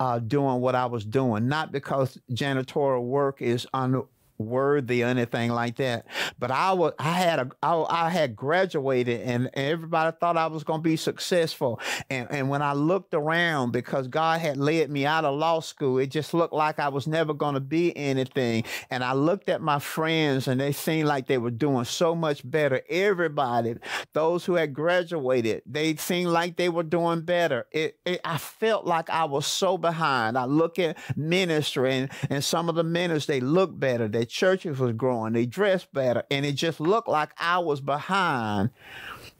uh, 0.00 0.18
doing 0.18 0.60
what 0.60 0.74
I 0.74 0.86
was 0.86 1.04
doing. 1.04 1.48
Not 1.48 1.72
because 1.72 2.18
janitorial 2.30 3.04
work 3.04 3.40
is 3.40 3.66
un- 3.72 4.04
worthy 4.38 5.02
or 5.02 5.06
anything 5.06 5.50
like 5.50 5.76
that. 5.76 6.06
But 6.38 6.50
I 6.50 6.72
was, 6.72 6.92
I 6.98 7.12
had 7.12 7.38
a, 7.40 7.50
I, 7.62 8.06
I 8.06 8.10
had 8.10 8.36
graduated 8.36 9.22
and 9.22 9.50
everybody 9.54 10.16
thought 10.18 10.36
I 10.36 10.46
was 10.46 10.64
going 10.64 10.80
to 10.80 10.82
be 10.82 10.96
successful. 10.96 11.80
And, 12.08 12.28
and 12.30 12.48
when 12.48 12.62
I 12.62 12.72
looked 12.72 13.14
around, 13.14 13.72
because 13.72 14.08
God 14.08 14.40
had 14.40 14.56
led 14.56 14.90
me 14.90 15.04
out 15.06 15.24
of 15.24 15.36
law 15.36 15.60
school, 15.60 15.98
it 15.98 16.08
just 16.08 16.34
looked 16.34 16.54
like 16.54 16.78
I 16.78 16.88
was 16.88 17.06
never 17.06 17.34
going 17.34 17.54
to 17.54 17.60
be 17.60 17.96
anything. 17.96 18.64
And 18.90 19.02
I 19.02 19.12
looked 19.12 19.48
at 19.48 19.60
my 19.60 19.78
friends 19.78 20.48
and 20.48 20.60
they 20.60 20.72
seemed 20.72 21.08
like 21.08 21.26
they 21.26 21.38
were 21.38 21.50
doing 21.50 21.84
so 21.84 22.14
much 22.14 22.48
better. 22.48 22.82
Everybody, 22.88 23.76
those 24.12 24.44
who 24.44 24.54
had 24.54 24.72
graduated, 24.72 25.62
they 25.66 25.96
seemed 25.96 26.30
like 26.30 26.56
they 26.56 26.68
were 26.68 26.82
doing 26.84 27.22
better. 27.22 27.66
It, 27.72 27.98
it 28.04 28.20
I 28.24 28.38
felt 28.38 28.86
like 28.86 29.10
I 29.10 29.24
was 29.24 29.46
so 29.46 29.78
behind. 29.78 30.38
I 30.38 30.44
look 30.44 30.78
at 30.78 30.96
ministry 31.16 31.94
and, 31.94 32.10
and 32.30 32.44
some 32.44 32.68
of 32.68 32.74
the 32.74 32.84
ministers, 32.84 33.26
they 33.26 33.40
look 33.40 33.78
better. 33.78 34.06
They 34.08 34.27
churches 34.28 34.78
was 34.78 34.92
growing. 34.92 35.32
They 35.32 35.46
dressed 35.46 35.92
better. 35.92 36.24
And 36.30 36.44
it 36.44 36.52
just 36.52 36.80
looked 36.80 37.08
like 37.08 37.30
I 37.38 37.58
was 37.58 37.80
behind. 37.80 38.70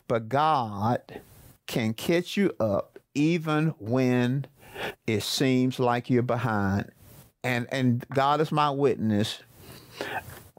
But 0.06 0.28
God 0.28 1.20
can 1.66 1.94
catch 1.94 2.36
you 2.36 2.52
up 2.58 2.98
even 3.14 3.68
when 3.78 4.46
it 5.06 5.22
seems 5.22 5.78
like 5.78 6.08
you're 6.08 6.22
behind. 6.22 6.90
And 7.44 7.66
and 7.70 8.06
God 8.14 8.40
is 8.40 8.50
my 8.50 8.70
witness. 8.70 9.40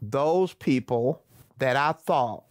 Those 0.01 0.53
people 0.53 1.21
that 1.57 1.75
I 1.75 1.91
thought 1.91 2.43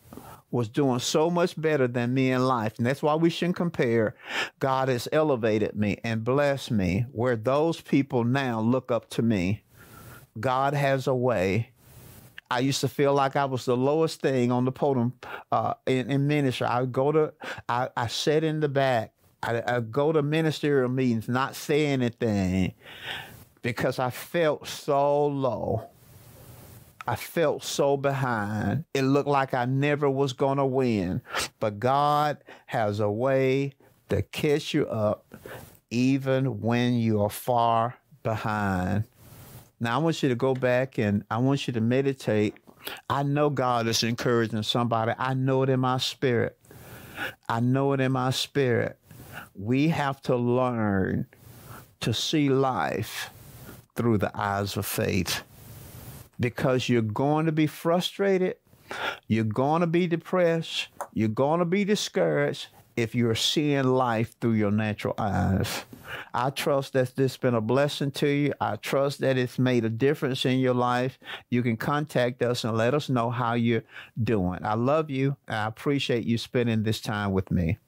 was 0.51 0.69
doing 0.69 0.99
so 0.99 1.31
much 1.31 1.61
better 1.61 1.87
than 1.87 2.15
me 2.15 2.31
in 2.33 2.47
life. 2.47 2.75
And 2.79 2.87
that's 2.87 3.03
why 3.03 3.15
we 3.15 3.31
shouldn't 3.31 3.57
compare. 3.57 4.15
God 4.61 4.89
has 4.89 5.09
elevated 5.13 5.77
me 5.77 5.99
and 6.03 6.25
blessed 6.25 6.71
me 6.71 7.07
where 7.13 7.37
those 7.37 7.81
people 7.81 8.25
now 8.25 8.61
look 8.61 8.91
up 8.91 9.11
to 9.11 9.23
me. 9.23 9.63
God 10.41 10.75
has 10.75 11.07
a 11.07 11.15
way. 11.15 11.71
I 12.51 12.61
used 12.61 12.81
to 12.81 12.89
feel 12.89 13.13
like 13.13 13.37
I 13.37 13.45
was 13.45 13.65
the 13.67 13.77
lowest 13.77 14.21
thing 14.21 14.51
on 14.51 14.65
the 14.65 14.73
podium 14.73 15.13
uh, 15.53 15.75
in, 15.87 16.11
in, 16.11 16.27
ministry. 16.27 16.67
I 16.67 16.81
would 16.81 16.93
go 16.93 17.13
to, 17.13 17.33
I, 17.69 17.91
I 17.97 18.07
sat 18.07 18.43
in 18.43 18.61
the 18.61 18.69
back. 18.69 19.13
I, 19.43 19.63
I 19.67 19.81
go 19.81 20.13
to 20.13 20.23
ministerial 20.23 20.89
meetings, 20.89 21.29
not 21.29 21.55
say 21.55 21.87
anything, 21.87 22.73
because 23.61 23.99
I 23.99 24.11
felt 24.11 24.67
so 24.67 25.27
low. 25.27 25.89
I 27.07 27.17
felt 27.17 27.63
so 27.65 27.97
behind. 27.97 28.85
It 28.95 29.03
looked 29.03 29.29
like 29.29 29.55
I 29.55 29.65
never 29.65 30.11
was 30.11 30.33
going 30.33 30.59
to 30.59 30.67
win. 30.67 31.23
But 31.61 31.79
God 31.79 32.39
has 32.67 33.01
a 33.01 33.11
way 33.11 33.73
to 34.09 34.23
catch 34.23 34.75
you 34.75 34.87
up 34.87 35.25
even 35.91 36.61
when 36.61 36.95
you 36.95 37.23
are 37.23 37.31
far 37.31 37.97
behind. 38.23 39.05
Now, 39.81 39.95
I 39.95 39.99
want 39.99 40.23
you 40.23 40.29
to 40.29 40.35
go 40.35 40.55
back 40.55 40.99
and 40.99 41.25
I 41.31 41.39
want 41.39 41.67
you 41.67 41.73
to 41.75 41.81
meditate. 41.81 42.55
I 43.09 43.23
know 43.23 43.51
God 43.51 43.87
is 43.87 44.03
encouraging 44.03 44.63
somebody. 44.63 45.13
I 45.19 45.35
know 45.35 45.63
it 45.63 45.69
in 45.69 45.81
my 45.81 45.99
spirit. 45.99 46.59
I 47.49 47.61
know 47.61 47.93
it 47.93 48.01
in 48.01 48.13
my 48.13 48.31
spirit. 48.31 48.99
We 49.55 49.89
have 49.89 50.21
to 50.23 50.37
learn 50.37 51.27
to 52.01 52.15
see 52.15 52.49
life 52.49 53.31
through 53.95 54.19
the 54.19 54.37
eyes 54.37 54.77
of 54.77 54.87
faith 54.87 55.43
because 56.41 56.89
you're 56.89 57.03
going 57.03 57.47
to 57.47 57.53
be 57.53 57.67
frustrated. 57.67 58.57
You're 59.27 59.45
going 59.45 59.81
to 59.81 59.87
be 59.87 60.07
depressed. 60.07 60.89
You're 61.13 61.29
going 61.29 61.59
to 61.59 61.65
be 61.65 61.85
discouraged 61.85 62.69
if 62.99 63.15
you're 63.15 63.37
seeing 63.37 63.85
life 63.85 64.35
through 64.41 64.55
your 64.55 64.73
natural 64.73 65.15
eyes. 65.19 65.85
I 66.35 66.51
trust 66.51 66.95
that 66.95 67.15
this 67.15 67.33
has 67.33 67.37
been 67.37 67.55
a 67.55 67.61
blessing 67.61 68.11
to 68.13 68.29
you. 68.29 68.55
I 68.61 68.75
trust 68.77 69.21
that 69.21 69.39
it's 69.39 69.59
made 69.59 69.85
a 69.85 69.89
difference 69.89 70.45
in 70.45 70.59
your 70.59 70.75
life. 70.75 71.19
You 71.49 71.63
can 71.63 71.77
contact 71.77 72.43
us 72.43 72.65
and 72.65 72.77
let 72.77 72.95
us 72.95 73.09
know 73.09 73.31
how 73.31 73.55
you're 73.55 73.85
doing. 74.23 74.61
I 74.65 74.75
love 74.75 75.11
you. 75.11 75.37
I 75.47 75.67
appreciate 75.67 76.25
you 76.25 76.39
spending 76.39 76.83
this 76.83 77.01
time 77.01 77.33
with 77.33 77.51
me. 77.53 77.79